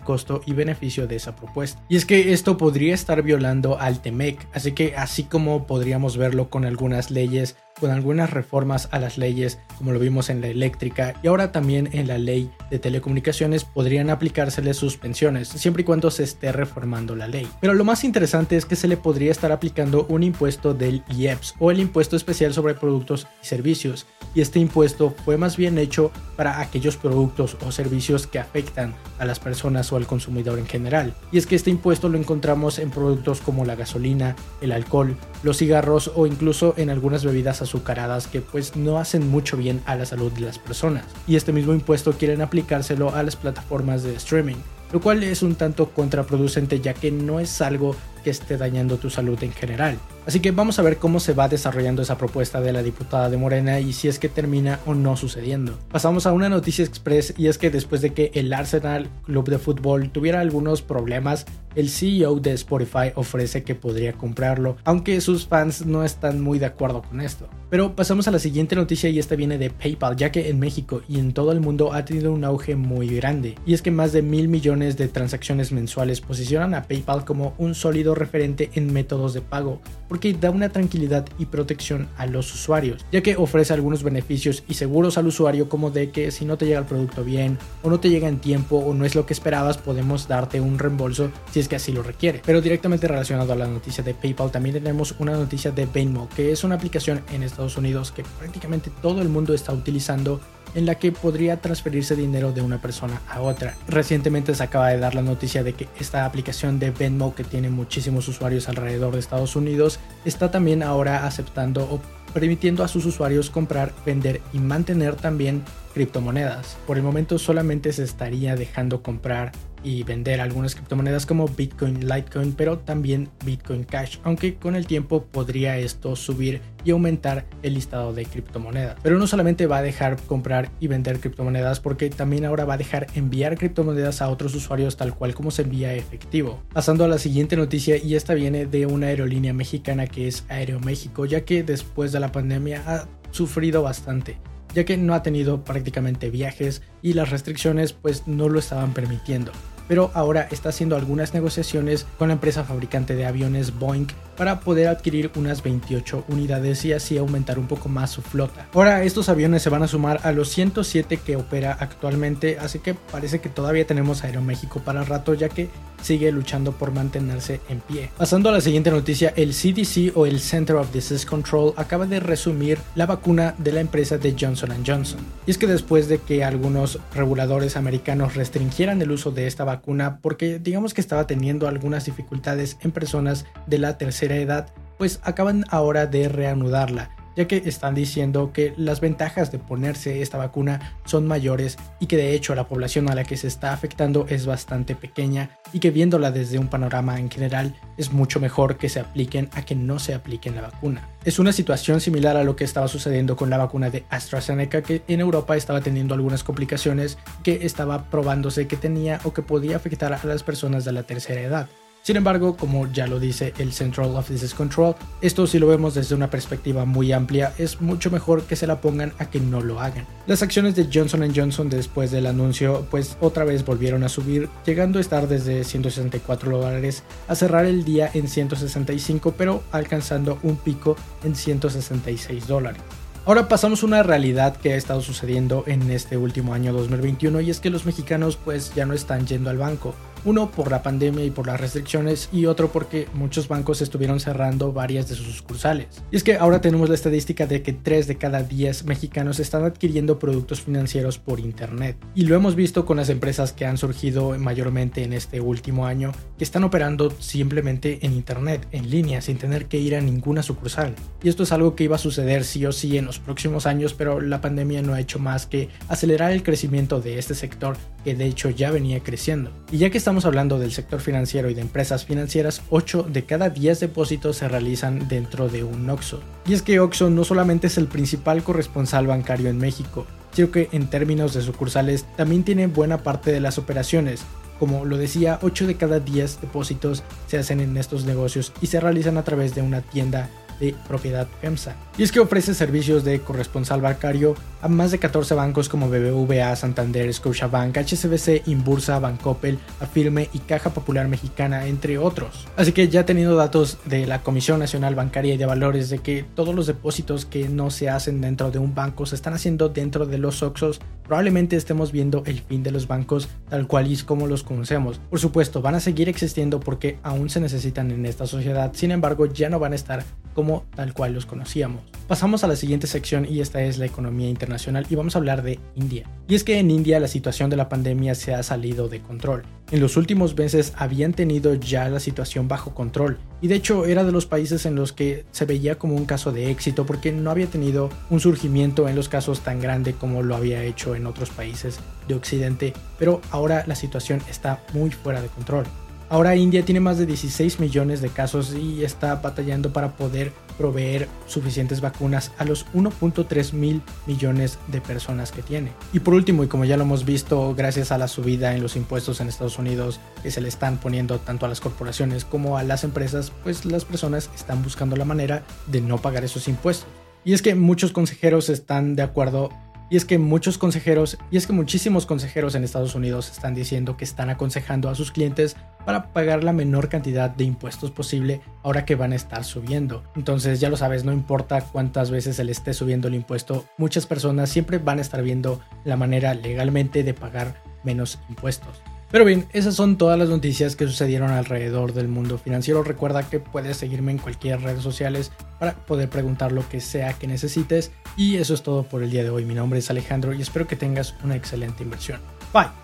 costo 0.00 0.40
y 0.44 0.54
beneficio 0.54 1.06
de 1.06 1.14
esa 1.14 1.36
propuesta. 1.36 1.80
Y 1.88 1.94
es 1.94 2.04
que 2.04 2.32
esto 2.32 2.56
podría 2.56 2.94
estar 2.94 3.22
violando 3.22 3.78
al 3.78 4.02
TEMEC, 4.02 4.48
así 4.52 4.72
que 4.72 4.96
así 4.96 5.22
como 5.22 5.68
podríamos 5.68 6.16
verlo 6.16 6.50
con 6.50 6.64
algunas 6.64 7.12
leyes 7.12 7.54
con 7.80 7.90
algunas 7.90 8.30
reformas 8.30 8.88
a 8.90 8.98
las 8.98 9.18
leyes, 9.18 9.58
como 9.78 9.92
lo 9.92 9.98
vimos 9.98 10.30
en 10.30 10.40
la 10.40 10.48
eléctrica 10.48 11.14
y 11.22 11.28
ahora 11.28 11.52
también 11.52 11.88
en 11.92 12.08
la 12.08 12.18
ley 12.18 12.50
de 12.70 12.78
telecomunicaciones, 12.78 13.64
podrían 13.64 14.10
aplicársele 14.10 14.74
suspensiones, 14.74 15.48
siempre 15.48 15.82
y 15.82 15.84
cuando 15.84 16.10
se 16.10 16.24
esté 16.24 16.52
reformando 16.52 17.16
la 17.16 17.28
ley. 17.28 17.48
Pero 17.60 17.74
lo 17.74 17.84
más 17.84 18.04
interesante 18.04 18.56
es 18.56 18.64
que 18.64 18.76
se 18.76 18.88
le 18.88 18.96
podría 18.96 19.30
estar 19.30 19.52
aplicando 19.52 20.06
un 20.08 20.22
impuesto 20.22 20.74
del 20.74 21.02
IEPS 21.08 21.54
o 21.58 21.70
el 21.70 21.80
impuesto 21.80 22.16
especial 22.16 22.52
sobre 22.52 22.74
productos 22.74 23.26
y 23.42 23.46
servicios, 23.46 24.06
y 24.34 24.40
este 24.40 24.58
impuesto 24.58 25.14
fue 25.24 25.36
más 25.36 25.56
bien 25.56 25.78
hecho 25.78 26.10
para 26.36 26.60
aquellos 26.60 26.96
productos 26.96 27.56
o 27.64 27.70
servicios 27.70 28.26
que 28.26 28.38
afectan 28.38 28.94
a 29.18 29.24
las 29.24 29.40
personas 29.40 29.92
o 29.92 29.96
al 29.96 30.06
consumidor 30.06 30.58
en 30.58 30.66
general. 30.66 31.14
Y 31.30 31.38
es 31.38 31.46
que 31.46 31.56
este 31.56 31.70
impuesto 31.70 32.08
lo 32.08 32.18
encontramos 32.18 32.78
en 32.78 32.90
productos 32.90 33.40
como 33.40 33.64
la 33.64 33.76
gasolina, 33.76 34.34
el 34.60 34.72
alcohol, 34.72 35.16
los 35.42 35.58
cigarros 35.58 36.10
o 36.14 36.26
incluso 36.26 36.74
en 36.76 36.90
algunas 36.90 37.24
bebidas 37.24 37.62
azucaradas 37.64 38.26
que 38.26 38.40
pues 38.40 38.76
no 38.76 38.98
hacen 38.98 39.28
mucho 39.28 39.56
bien 39.56 39.82
a 39.86 39.96
la 39.96 40.06
salud 40.06 40.32
de 40.32 40.42
las 40.42 40.58
personas. 40.58 41.04
Y 41.26 41.36
este 41.36 41.52
mismo 41.52 41.72
impuesto 41.72 42.12
quieren 42.12 42.40
aplicárselo 42.40 43.14
a 43.14 43.22
las 43.22 43.36
plataformas 43.36 44.02
de 44.02 44.14
streaming, 44.14 44.56
lo 44.92 45.00
cual 45.00 45.22
es 45.22 45.42
un 45.42 45.54
tanto 45.54 45.90
contraproducente 45.90 46.80
ya 46.80 46.94
que 46.94 47.10
no 47.10 47.40
es 47.40 47.60
algo 47.60 47.94
que 48.24 48.30
esté 48.30 48.56
dañando 48.56 48.96
tu 48.96 49.10
salud 49.10 49.40
en 49.42 49.52
general. 49.52 49.98
Así 50.26 50.40
que 50.40 50.52
vamos 50.52 50.78
a 50.78 50.82
ver 50.82 50.96
cómo 50.96 51.20
se 51.20 51.34
va 51.34 51.48
desarrollando 51.48 52.00
esa 52.00 52.16
propuesta 52.16 52.62
de 52.62 52.72
la 52.72 52.82
diputada 52.82 53.28
de 53.28 53.36
Morena 53.36 53.78
y 53.80 53.92
si 53.92 54.08
es 54.08 54.18
que 54.18 54.30
termina 54.30 54.80
o 54.86 54.94
no 54.94 55.16
sucediendo. 55.18 55.78
Pasamos 55.92 56.26
a 56.26 56.32
una 56.32 56.48
noticia 56.48 56.84
express 56.84 57.34
y 57.36 57.48
es 57.48 57.58
que 57.58 57.70
después 57.70 58.00
de 58.00 58.14
que 58.14 58.30
el 58.34 58.52
Arsenal 58.54 59.08
Club 59.26 59.50
de 59.50 59.58
Fútbol 59.58 60.10
tuviera 60.10 60.40
algunos 60.40 60.80
problemas, 60.80 61.44
el 61.74 61.90
CEO 61.90 62.36
de 62.40 62.52
Spotify 62.52 63.12
ofrece 63.14 63.64
que 63.64 63.74
podría 63.74 64.14
comprarlo, 64.14 64.76
aunque 64.84 65.20
sus 65.20 65.46
fans 65.46 65.84
no 65.84 66.04
están 66.04 66.40
muy 66.40 66.58
de 66.58 66.66
acuerdo 66.66 67.02
con 67.02 67.20
esto. 67.20 67.48
Pero 67.68 67.96
pasamos 67.96 68.28
a 68.28 68.30
la 68.30 68.38
siguiente 68.38 68.76
noticia 68.76 69.10
y 69.10 69.18
esta 69.18 69.34
viene 69.34 69.58
de 69.58 69.70
PayPal, 69.70 70.16
ya 70.16 70.30
que 70.30 70.48
en 70.48 70.60
México 70.60 71.02
y 71.08 71.18
en 71.18 71.32
todo 71.32 71.50
el 71.50 71.60
mundo 71.60 71.92
ha 71.92 72.04
tenido 72.04 72.32
un 72.32 72.44
auge 72.44 72.76
muy 72.76 73.08
grande. 73.08 73.56
Y 73.66 73.74
es 73.74 73.82
que 73.82 73.90
más 73.90 74.12
de 74.12 74.22
mil 74.22 74.48
millones 74.48 74.83
de 74.92 75.08
transacciones 75.08 75.72
mensuales 75.72 76.20
posicionan 76.20 76.74
a 76.74 76.84
PayPal 76.84 77.24
como 77.24 77.54
un 77.58 77.74
sólido 77.74 78.14
referente 78.14 78.70
en 78.74 78.92
métodos 78.92 79.34
de 79.34 79.40
pago 79.40 79.80
porque 80.08 80.32
da 80.34 80.50
una 80.50 80.68
tranquilidad 80.68 81.26
y 81.38 81.46
protección 81.46 82.08
a 82.16 82.26
los 82.26 82.52
usuarios, 82.54 83.04
ya 83.10 83.22
que 83.22 83.36
ofrece 83.36 83.72
algunos 83.72 84.02
beneficios 84.02 84.62
y 84.68 84.74
seguros 84.74 85.18
al 85.18 85.26
usuario 85.26 85.68
como 85.68 85.90
de 85.90 86.10
que 86.10 86.30
si 86.30 86.44
no 86.44 86.56
te 86.56 86.66
llega 86.66 86.78
el 86.78 86.84
producto 86.84 87.24
bien 87.24 87.58
o 87.82 87.90
no 87.90 88.00
te 88.00 88.10
llega 88.10 88.28
en 88.28 88.38
tiempo 88.38 88.76
o 88.76 88.94
no 88.94 89.04
es 89.04 89.14
lo 89.14 89.26
que 89.26 89.32
esperabas, 89.32 89.78
podemos 89.78 90.28
darte 90.28 90.60
un 90.60 90.78
reembolso 90.78 91.30
si 91.50 91.60
es 91.60 91.68
que 91.68 91.76
así 91.76 91.92
lo 91.92 92.02
requiere. 92.02 92.42
Pero 92.44 92.60
directamente 92.60 93.08
relacionado 93.08 93.52
a 93.52 93.56
la 93.56 93.66
noticia 93.66 94.04
de 94.04 94.14
PayPal, 94.14 94.50
también 94.50 94.74
tenemos 94.74 95.14
una 95.18 95.32
noticia 95.32 95.70
de 95.70 95.86
Venmo, 95.86 96.28
que 96.36 96.52
es 96.52 96.64
una 96.64 96.76
aplicación 96.76 97.22
en 97.32 97.42
Estados 97.42 97.76
Unidos 97.76 98.12
que 98.12 98.24
prácticamente 98.38 98.90
todo 99.02 99.22
el 99.22 99.28
mundo 99.28 99.54
está 99.54 99.72
utilizando 99.72 100.40
en 100.74 100.86
la 100.86 100.96
que 100.96 101.12
podría 101.12 101.60
transferirse 101.60 102.16
dinero 102.16 102.52
de 102.52 102.62
una 102.62 102.80
persona 102.80 103.20
a 103.28 103.40
otra. 103.40 103.76
Recientemente 103.88 104.54
se 104.54 104.62
acaba 104.62 104.88
de 104.88 104.98
dar 104.98 105.14
la 105.14 105.22
noticia 105.22 105.62
de 105.62 105.72
que 105.72 105.88
esta 105.98 106.24
aplicación 106.24 106.78
de 106.78 106.90
Venmo, 106.90 107.34
que 107.34 107.44
tiene 107.44 107.70
muchísimos 107.70 108.28
usuarios 108.28 108.68
alrededor 108.68 109.14
de 109.14 109.20
Estados 109.20 109.56
Unidos, 109.56 110.00
está 110.24 110.50
también 110.50 110.82
ahora 110.82 111.26
aceptando 111.26 111.84
o 111.84 112.00
permitiendo 112.32 112.82
a 112.82 112.88
sus 112.88 113.06
usuarios 113.06 113.50
comprar, 113.50 113.92
vender 114.04 114.42
y 114.52 114.58
mantener 114.58 115.14
también 115.14 115.62
criptomonedas. 115.94 116.76
Por 116.86 116.98
el 116.98 117.02
momento 117.02 117.38
solamente 117.38 117.92
se 117.92 118.02
estaría 118.02 118.56
dejando 118.56 119.02
comprar 119.02 119.52
y 119.84 120.02
vender 120.02 120.40
algunas 120.40 120.74
criptomonedas 120.74 121.26
como 121.26 121.46
Bitcoin, 121.46 122.08
Litecoin, 122.08 122.54
pero 122.54 122.78
también 122.78 123.28
Bitcoin 123.44 123.84
Cash, 123.84 124.18
aunque 124.24 124.54
con 124.56 124.74
el 124.74 124.86
tiempo 124.86 125.24
podría 125.24 125.76
esto 125.78 126.16
subir 126.16 126.62
y 126.84 126.90
aumentar 126.90 127.44
el 127.62 127.74
listado 127.74 128.12
de 128.14 128.24
criptomonedas. 128.24 128.96
Pero 129.02 129.18
no 129.18 129.26
solamente 129.26 129.66
va 129.66 129.78
a 129.78 129.82
dejar 129.82 130.16
comprar 130.22 130.70
y 130.80 130.88
vender 130.88 131.20
criptomonedas, 131.20 131.80
porque 131.80 132.08
también 132.10 132.46
ahora 132.46 132.64
va 132.64 132.74
a 132.74 132.78
dejar 132.78 133.06
enviar 133.14 133.56
criptomonedas 133.58 134.22
a 134.22 134.28
otros 134.30 134.54
usuarios 134.54 134.96
tal 134.96 135.14
cual 135.14 135.34
como 135.34 135.50
se 135.50 135.62
envía 135.62 135.94
efectivo. 135.94 136.62
Pasando 136.72 137.04
a 137.04 137.08
la 137.08 137.18
siguiente 137.18 137.56
noticia, 137.56 137.98
y 137.98 138.14
esta 138.14 138.34
viene 138.34 138.66
de 138.66 138.86
una 138.86 139.08
aerolínea 139.08 139.52
mexicana 139.52 140.06
que 140.06 140.28
es 140.28 140.44
Aeroméxico, 140.48 141.26
ya 141.26 141.42
que 141.42 141.62
después 141.62 142.10
de 142.12 142.20
la 142.20 142.32
pandemia 142.32 142.82
ha 142.86 143.06
sufrido 143.30 143.82
bastante 143.82 144.38
ya 144.74 144.84
que 144.84 144.96
no 144.96 145.14
ha 145.14 145.22
tenido 145.22 145.64
prácticamente 145.64 146.30
viajes 146.30 146.82
y 147.00 147.14
las 147.14 147.30
restricciones 147.30 147.92
pues 147.92 148.26
no 148.26 148.48
lo 148.48 148.58
estaban 148.58 148.92
permitiendo 148.92 149.52
pero 149.88 150.10
ahora 150.14 150.48
está 150.50 150.70
haciendo 150.70 150.96
algunas 150.96 151.34
negociaciones 151.34 152.06
con 152.18 152.28
la 152.28 152.34
empresa 152.34 152.64
fabricante 152.64 153.14
de 153.14 153.26
aviones 153.26 153.78
Boeing 153.78 154.06
para 154.36 154.60
poder 154.60 154.88
adquirir 154.88 155.30
unas 155.36 155.62
28 155.62 156.24
unidades 156.28 156.84
y 156.84 156.92
así 156.92 157.18
aumentar 157.18 157.58
un 157.58 157.66
poco 157.66 157.88
más 157.88 158.10
su 158.10 158.22
flota. 158.22 158.66
Ahora 158.72 159.02
estos 159.04 159.28
aviones 159.28 159.62
se 159.62 159.70
van 159.70 159.82
a 159.82 159.88
sumar 159.88 160.20
a 160.24 160.32
los 160.32 160.48
107 160.48 161.18
que 161.18 161.36
opera 161.36 161.76
actualmente, 161.78 162.58
así 162.58 162.78
que 162.78 162.94
parece 162.94 163.40
que 163.40 163.48
todavía 163.48 163.86
tenemos 163.86 164.24
Aeroméxico 164.24 164.80
para 164.80 165.04
rato 165.04 165.34
ya 165.34 165.48
que 165.48 165.68
sigue 166.04 166.30
luchando 166.30 166.72
por 166.72 166.92
mantenerse 166.92 167.60
en 167.68 167.80
pie. 167.80 168.10
Pasando 168.16 168.48
a 168.48 168.52
la 168.52 168.60
siguiente 168.60 168.90
noticia, 168.90 169.32
el 169.36 169.52
CDC 169.52 170.16
o 170.16 170.26
el 170.26 170.40
Center 170.40 170.76
of 170.76 170.92
Disease 170.92 171.26
Control 171.26 171.72
acaba 171.76 172.06
de 172.06 172.20
resumir 172.20 172.78
la 172.94 173.06
vacuna 173.06 173.54
de 173.58 173.72
la 173.72 173.80
empresa 173.80 174.18
de 174.18 174.36
Johnson 174.38 174.70
Johnson. 174.86 175.20
Y 175.46 175.50
es 175.50 175.58
que 175.58 175.66
después 175.66 176.08
de 176.08 176.18
que 176.18 176.44
algunos 176.44 176.98
reguladores 177.14 177.76
americanos 177.76 178.34
restringieran 178.34 179.00
el 179.00 179.10
uso 179.10 179.30
de 179.30 179.46
esta 179.46 179.64
vacuna 179.64 180.18
porque 180.20 180.58
digamos 180.58 180.94
que 180.94 181.00
estaba 181.00 181.26
teniendo 181.26 181.68
algunas 181.68 182.04
dificultades 182.04 182.76
en 182.82 182.92
personas 182.92 183.46
de 183.66 183.78
la 183.78 183.98
tercera 183.98 184.36
edad, 184.36 184.68
pues 184.98 185.20
acaban 185.22 185.64
ahora 185.70 186.06
de 186.06 186.28
reanudarla 186.28 187.10
ya 187.36 187.46
que 187.46 187.62
están 187.66 187.94
diciendo 187.94 188.52
que 188.52 188.74
las 188.76 189.00
ventajas 189.00 189.50
de 189.50 189.58
ponerse 189.58 190.22
esta 190.22 190.38
vacuna 190.38 190.96
son 191.04 191.26
mayores 191.26 191.76
y 192.00 192.06
que 192.06 192.16
de 192.16 192.34
hecho 192.34 192.54
la 192.54 192.68
población 192.68 193.10
a 193.10 193.14
la 193.14 193.24
que 193.24 193.36
se 193.36 193.48
está 193.48 193.72
afectando 193.72 194.26
es 194.28 194.46
bastante 194.46 194.94
pequeña 194.94 195.50
y 195.72 195.80
que 195.80 195.90
viéndola 195.90 196.30
desde 196.30 196.58
un 196.58 196.68
panorama 196.68 197.18
en 197.18 197.30
general 197.30 197.74
es 197.96 198.12
mucho 198.12 198.40
mejor 198.40 198.76
que 198.76 198.88
se 198.88 199.00
apliquen 199.00 199.48
a 199.52 199.62
que 199.62 199.74
no 199.74 199.98
se 199.98 200.14
apliquen 200.14 200.54
la 200.54 200.62
vacuna. 200.62 201.08
Es 201.24 201.38
una 201.38 201.52
situación 201.52 202.00
similar 202.00 202.36
a 202.36 202.44
lo 202.44 202.56
que 202.56 202.64
estaba 202.64 202.88
sucediendo 202.88 203.36
con 203.36 203.50
la 203.50 203.58
vacuna 203.58 203.90
de 203.90 204.04
AstraZeneca 204.10 204.82
que 204.82 205.02
en 205.08 205.20
Europa 205.20 205.56
estaba 205.56 205.80
teniendo 205.80 206.14
algunas 206.14 206.44
complicaciones 206.44 207.18
que 207.42 207.66
estaba 207.66 208.10
probándose 208.10 208.66
que 208.66 208.76
tenía 208.76 209.20
o 209.24 209.32
que 209.32 209.42
podía 209.42 209.76
afectar 209.76 210.12
a 210.12 210.20
las 210.24 210.42
personas 210.42 210.84
de 210.84 210.92
la 210.92 211.04
tercera 211.04 211.40
edad. 211.40 211.68
Sin 212.04 212.16
embargo, 212.16 212.54
como 212.54 212.86
ya 212.92 213.06
lo 213.06 213.18
dice 213.18 213.54
el 213.56 213.72
Central 213.72 214.14
Office 214.14 214.54
Control, 214.54 214.94
esto 215.22 215.46
si 215.46 215.58
lo 215.58 215.68
vemos 215.68 215.94
desde 215.94 216.14
una 216.14 216.28
perspectiva 216.28 216.84
muy 216.84 217.12
amplia, 217.12 217.54
es 217.56 217.80
mucho 217.80 218.10
mejor 218.10 218.42
que 218.42 218.56
se 218.56 218.66
la 218.66 218.82
pongan 218.82 219.14
a 219.18 219.30
que 219.30 219.40
no 219.40 219.62
lo 219.62 219.80
hagan. 219.80 220.06
Las 220.26 220.42
acciones 220.42 220.76
de 220.76 220.90
Johnson 220.92 221.32
Johnson 221.34 221.70
después 221.70 222.10
del 222.10 222.26
anuncio 222.26 222.86
pues 222.90 223.16
otra 223.22 223.44
vez 223.44 223.64
volvieron 223.64 224.04
a 224.04 224.10
subir, 224.10 224.50
llegando 224.66 224.98
a 224.98 225.00
estar 225.00 225.28
desde 225.28 225.64
164 225.64 226.58
dólares 226.58 227.04
a 227.26 227.34
cerrar 227.34 227.64
el 227.64 227.84
día 227.86 228.10
en 228.12 228.28
165, 228.28 229.32
pero 229.38 229.62
alcanzando 229.72 230.38
un 230.42 230.56
pico 230.56 230.96
en 231.22 231.34
166 231.34 232.46
dólares. 232.46 232.82
Ahora 233.24 233.48
pasamos 233.48 233.82
a 233.82 233.86
una 233.86 234.02
realidad 234.02 234.58
que 234.58 234.74
ha 234.74 234.76
estado 234.76 235.00
sucediendo 235.00 235.64
en 235.66 235.90
este 235.90 236.18
último 236.18 236.52
año 236.52 236.74
2021 236.74 237.40
y 237.40 237.48
es 237.48 237.60
que 237.60 237.70
los 237.70 237.86
mexicanos 237.86 238.36
pues 238.36 238.74
ya 238.74 238.84
no 238.84 238.92
están 238.92 239.26
yendo 239.26 239.48
al 239.48 239.56
banco. 239.56 239.94
Uno 240.24 240.50
por 240.50 240.70
la 240.70 240.82
pandemia 240.82 241.24
y 241.24 241.30
por 241.30 241.46
las 241.46 241.60
restricciones 241.60 242.28
y 242.32 242.46
otro 242.46 242.72
porque 242.72 243.08
muchos 243.12 243.48
bancos 243.48 243.82
estuvieron 243.82 244.20
cerrando 244.20 244.72
varias 244.72 245.08
de 245.08 245.14
sus 245.14 245.36
sucursales. 245.36 245.88
Y 246.10 246.16
es 246.16 246.24
que 246.24 246.36
ahora 246.36 246.60
tenemos 246.60 246.88
la 246.88 246.94
estadística 246.94 247.46
de 247.46 247.62
que 247.62 247.72
3 247.72 248.06
de 248.06 248.16
cada 248.16 248.42
10 248.42 248.84
mexicanos 248.84 249.40
están 249.40 249.64
adquiriendo 249.64 250.18
productos 250.18 250.62
financieros 250.62 251.18
por 251.18 251.40
internet. 251.40 251.96
Y 252.14 252.24
lo 252.24 252.34
hemos 252.34 252.54
visto 252.54 252.86
con 252.86 252.96
las 252.96 253.08
empresas 253.08 253.52
que 253.52 253.66
han 253.66 253.76
surgido 253.76 254.38
mayormente 254.38 255.02
en 255.02 255.12
este 255.12 255.40
último 255.40 255.86
año, 255.86 256.12
que 256.38 256.44
están 256.44 256.64
operando 256.64 257.12
simplemente 257.18 257.98
en 258.06 258.14
internet, 258.14 258.66
en 258.72 258.90
línea, 258.90 259.20
sin 259.20 259.38
tener 259.38 259.66
que 259.66 259.78
ir 259.78 259.94
a 259.94 260.00
ninguna 260.00 260.42
sucursal. 260.42 260.94
Y 261.22 261.28
esto 261.28 261.42
es 261.42 261.52
algo 261.52 261.74
que 261.74 261.84
iba 261.84 261.96
a 261.96 261.98
suceder 261.98 262.44
sí 262.44 262.64
o 262.66 262.72
sí 262.72 262.96
en 262.96 263.06
los 263.06 263.18
próximos 263.18 263.66
años, 263.66 263.94
pero 263.94 264.20
la 264.20 264.40
pandemia 264.40 264.82
no 264.82 264.94
ha 264.94 265.00
hecho 265.00 265.18
más 265.18 265.46
que 265.46 265.68
acelerar 265.88 266.32
el 266.32 266.42
crecimiento 266.42 267.00
de 267.00 267.18
este 267.18 267.34
sector 267.34 267.76
que 268.04 268.14
de 268.14 268.26
hecho 268.26 268.50
ya 268.50 268.70
venía 268.70 269.00
creciendo. 269.00 269.50
Y 269.72 269.78
ya 269.78 269.90
que 269.90 269.98
estamos 269.98 270.13
estamos 270.14 270.26
hablando 270.26 270.60
del 270.60 270.70
sector 270.70 271.00
financiero 271.00 271.50
y 271.50 271.54
de 271.54 271.60
empresas 271.60 272.04
financieras, 272.04 272.62
8 272.70 273.08
de 273.10 273.24
cada 273.24 273.50
10 273.50 273.80
depósitos 273.80 274.36
se 274.36 274.46
realizan 274.46 275.08
dentro 275.08 275.48
de 275.48 275.64
un 275.64 275.90
OXO. 275.90 276.20
Y 276.46 276.52
es 276.52 276.62
que 276.62 276.78
OXO 276.78 277.10
no 277.10 277.24
solamente 277.24 277.66
es 277.66 277.78
el 277.78 277.88
principal 277.88 278.44
corresponsal 278.44 279.08
bancario 279.08 279.50
en 279.50 279.58
México, 279.58 280.06
sino 280.30 280.52
que 280.52 280.68
en 280.70 280.86
términos 280.86 281.34
de 281.34 281.42
sucursales 281.42 282.04
también 282.16 282.44
tiene 282.44 282.68
buena 282.68 283.02
parte 283.02 283.32
de 283.32 283.40
las 283.40 283.58
operaciones. 283.58 284.22
Como 284.60 284.84
lo 284.84 284.98
decía, 284.98 285.40
8 285.42 285.66
de 285.66 285.74
cada 285.74 285.98
10 285.98 286.42
depósitos 286.42 287.02
se 287.26 287.38
hacen 287.38 287.58
en 287.58 287.76
estos 287.76 288.04
negocios 288.04 288.52
y 288.60 288.68
se 288.68 288.78
realizan 288.78 289.18
a 289.18 289.24
través 289.24 289.56
de 289.56 289.62
una 289.62 289.80
tienda 289.80 290.30
de 290.60 290.76
propiedad 290.86 291.26
FEMSA. 291.40 291.74
Y 291.96 292.02
es 292.02 292.10
que 292.10 292.18
ofrece 292.18 292.54
servicios 292.54 293.04
de 293.04 293.20
corresponsal 293.20 293.80
bancario 293.80 294.34
a 294.60 294.68
más 294.68 294.90
de 294.90 294.98
14 294.98 295.34
bancos 295.34 295.68
como 295.68 295.88
BBVA, 295.88 296.56
Santander, 296.56 297.12
Scotiabank, 297.12 297.76
HSBC, 297.76 298.48
Inbursa, 298.48 298.98
Bancoppel, 298.98 299.58
Afirme 299.78 300.28
y 300.32 300.40
Caja 300.40 300.70
Popular 300.70 301.06
Mexicana, 301.06 301.66
entre 301.66 301.98
otros. 301.98 302.48
Así 302.56 302.72
que 302.72 302.88
ya 302.88 303.06
teniendo 303.06 303.36
datos 303.36 303.78
de 303.84 304.08
la 304.08 304.22
Comisión 304.22 304.58
Nacional 304.58 304.96
Bancaria 304.96 305.34
y 305.34 305.36
de 305.36 305.46
Valores 305.46 305.88
de 305.88 305.98
que 305.98 306.24
todos 306.34 306.52
los 306.52 306.66
depósitos 306.66 307.26
que 307.26 307.48
no 307.48 307.70
se 307.70 307.88
hacen 307.88 308.20
dentro 308.20 308.50
de 308.50 308.58
un 308.58 308.74
banco 308.74 309.06
se 309.06 309.14
están 309.14 309.34
haciendo 309.34 309.68
dentro 309.68 310.04
de 310.04 310.18
los 310.18 310.42
OXOS, 310.42 310.80
probablemente 311.04 311.54
estemos 311.54 311.92
viendo 311.92 312.24
el 312.26 312.40
fin 312.40 312.64
de 312.64 312.72
los 312.72 312.88
bancos 312.88 313.28
tal 313.48 313.68
cual 313.68 313.92
y 313.92 313.96
como 313.98 314.26
los 314.26 314.42
conocemos. 314.42 314.98
Por 315.10 315.20
supuesto, 315.20 315.62
van 315.62 315.76
a 315.76 315.80
seguir 315.80 316.08
existiendo 316.08 316.58
porque 316.58 316.98
aún 317.04 317.30
se 317.30 317.38
necesitan 317.38 317.92
en 317.92 318.04
esta 318.06 318.26
sociedad, 318.26 318.72
sin 318.74 318.90
embargo 318.90 319.26
ya 319.26 319.48
no 319.48 319.60
van 319.60 319.72
a 319.72 319.76
estar 319.76 320.02
como 320.34 320.64
tal 320.74 320.92
cual 320.94 321.12
los 321.12 321.26
conocíamos. 321.26 321.83
Pasamos 322.06 322.44
a 322.44 322.48
la 322.48 322.56
siguiente 322.56 322.86
sección 322.86 323.26
y 323.26 323.40
esta 323.40 323.62
es 323.62 323.78
la 323.78 323.86
economía 323.86 324.28
internacional 324.28 324.86
y 324.90 324.94
vamos 324.94 325.16
a 325.16 325.18
hablar 325.18 325.42
de 325.42 325.58
India. 325.74 326.06
Y 326.28 326.34
es 326.34 326.44
que 326.44 326.58
en 326.58 326.70
India 326.70 327.00
la 327.00 327.08
situación 327.08 327.48
de 327.48 327.56
la 327.56 327.70
pandemia 327.70 328.14
se 328.14 328.34
ha 328.34 328.42
salido 328.42 328.88
de 328.88 329.00
control. 329.00 329.44
En 329.70 329.80
los 329.80 329.96
últimos 329.96 330.36
meses 330.36 330.74
habían 330.76 331.14
tenido 331.14 331.54
ya 331.54 331.88
la 331.88 332.00
situación 332.00 332.46
bajo 332.46 332.74
control 332.74 333.18
y 333.40 333.48
de 333.48 333.54
hecho 333.54 333.86
era 333.86 334.04
de 334.04 334.12
los 334.12 334.26
países 334.26 334.66
en 334.66 334.74
los 334.74 334.92
que 334.92 335.24
se 335.30 335.46
veía 335.46 335.78
como 335.78 335.96
un 335.96 336.04
caso 336.04 336.30
de 336.30 336.50
éxito 336.50 336.84
porque 336.84 337.10
no 337.10 337.30
había 337.30 337.46
tenido 337.46 337.88
un 338.10 338.20
surgimiento 338.20 338.86
en 338.86 338.96
los 338.96 339.08
casos 339.08 339.40
tan 339.40 339.60
grande 339.60 339.94
como 339.94 340.22
lo 340.22 340.36
había 340.36 340.62
hecho 340.62 340.94
en 340.94 341.06
otros 341.06 341.30
países 341.30 341.78
de 342.06 342.14
Occidente, 342.14 342.74
pero 342.98 343.22
ahora 343.30 343.64
la 343.66 343.74
situación 343.74 344.20
está 344.28 344.62
muy 344.74 344.90
fuera 344.90 345.22
de 345.22 345.28
control. 345.28 345.64
Ahora 346.08 346.36
India 346.36 346.64
tiene 346.64 346.80
más 346.80 346.98
de 346.98 347.06
16 347.06 347.60
millones 347.60 348.00
de 348.00 348.10
casos 348.10 348.54
y 348.54 348.84
está 348.84 349.14
batallando 349.16 349.72
para 349.72 349.96
poder 349.96 350.32
proveer 350.58 351.08
suficientes 351.26 351.80
vacunas 351.80 352.30
a 352.38 352.44
los 352.44 352.66
1.3 352.74 353.52
mil 353.52 353.82
millones 354.06 354.58
de 354.68 354.80
personas 354.80 355.32
que 355.32 355.42
tiene. 355.42 355.72
Y 355.92 356.00
por 356.00 356.14
último, 356.14 356.44
y 356.44 356.48
como 356.48 356.64
ya 356.64 356.76
lo 356.76 356.84
hemos 356.84 357.04
visto, 357.04 357.54
gracias 357.54 357.90
a 357.90 357.98
la 357.98 358.08
subida 358.08 358.54
en 358.54 358.62
los 358.62 358.76
impuestos 358.76 359.20
en 359.20 359.28
Estados 359.28 359.58
Unidos 359.58 359.98
que 360.22 360.30
se 360.30 360.40
le 360.40 360.48
están 360.48 360.76
poniendo 360.76 361.18
tanto 361.18 361.46
a 361.46 361.48
las 361.48 361.60
corporaciones 361.60 362.24
como 362.24 362.58
a 362.58 362.62
las 362.62 362.84
empresas, 362.84 363.32
pues 363.42 363.64
las 363.64 363.84
personas 363.84 364.30
están 364.34 364.62
buscando 364.62 364.96
la 364.96 365.04
manera 365.04 365.42
de 365.66 365.80
no 365.80 365.98
pagar 365.98 366.24
esos 366.24 366.48
impuestos. 366.48 366.86
Y 367.24 367.32
es 367.32 367.40
que 367.40 367.54
muchos 367.54 367.92
consejeros 367.92 368.50
están 368.50 368.96
de 368.96 369.02
acuerdo 369.02 369.50
y 369.90 369.96
es 369.96 370.04
que 370.04 370.18
muchos 370.18 370.58
consejeros, 370.58 371.18
y 371.30 371.36
es 371.36 371.46
que 371.46 371.52
muchísimos 371.52 372.06
consejeros 372.06 372.54
en 372.54 372.64
Estados 372.64 372.94
Unidos 372.94 373.30
están 373.30 373.54
diciendo 373.54 373.96
que 373.96 374.04
están 374.04 374.30
aconsejando 374.30 374.88
a 374.88 374.94
sus 374.94 375.12
clientes 375.12 375.56
para 375.84 376.12
pagar 376.12 376.44
la 376.44 376.52
menor 376.52 376.88
cantidad 376.88 377.30
de 377.30 377.44
impuestos 377.44 377.90
posible 377.90 378.40
ahora 378.62 378.84
que 378.84 378.94
van 378.94 379.12
a 379.12 379.16
estar 379.16 379.44
subiendo. 379.44 380.02
Entonces 380.16 380.60
ya 380.60 380.70
lo 380.70 380.76
sabes, 380.76 381.04
no 381.04 381.12
importa 381.12 381.60
cuántas 381.60 382.10
veces 382.10 382.36
se 382.36 382.44
le 382.44 382.52
esté 382.52 382.74
subiendo 382.74 383.08
el 383.08 383.14
impuesto, 383.14 383.64
muchas 383.78 384.06
personas 384.06 384.50
siempre 384.50 384.78
van 384.78 384.98
a 384.98 385.02
estar 385.02 385.22
viendo 385.22 385.60
la 385.84 385.96
manera 385.96 386.34
legalmente 386.34 387.02
de 387.02 387.14
pagar 387.14 387.62
menos 387.82 388.18
impuestos. 388.28 388.82
Pero 389.14 389.24
bien, 389.24 389.46
esas 389.52 389.76
son 389.76 389.96
todas 389.96 390.18
las 390.18 390.28
noticias 390.28 390.74
que 390.74 390.86
sucedieron 390.86 391.30
alrededor 391.30 391.92
del 391.92 392.08
mundo 392.08 392.36
financiero. 392.36 392.82
Recuerda 392.82 393.22
que 393.22 393.38
puedes 393.38 393.76
seguirme 393.76 394.10
en 394.10 394.18
cualquier 394.18 394.60
red 394.60 394.80
sociales 394.80 395.30
para 395.60 395.74
poder 395.74 396.10
preguntar 396.10 396.50
lo 396.50 396.68
que 396.68 396.80
sea 396.80 397.12
que 397.12 397.28
necesites. 397.28 397.92
Y 398.16 398.38
eso 398.38 398.54
es 398.54 398.64
todo 398.64 398.82
por 398.82 399.04
el 399.04 399.12
día 399.12 399.22
de 399.22 399.30
hoy. 399.30 399.44
Mi 399.44 399.54
nombre 399.54 399.78
es 399.78 399.88
Alejandro 399.88 400.34
y 400.34 400.42
espero 400.42 400.66
que 400.66 400.74
tengas 400.74 401.14
una 401.22 401.36
excelente 401.36 401.84
inversión. 401.84 402.20
Bye. 402.52 402.83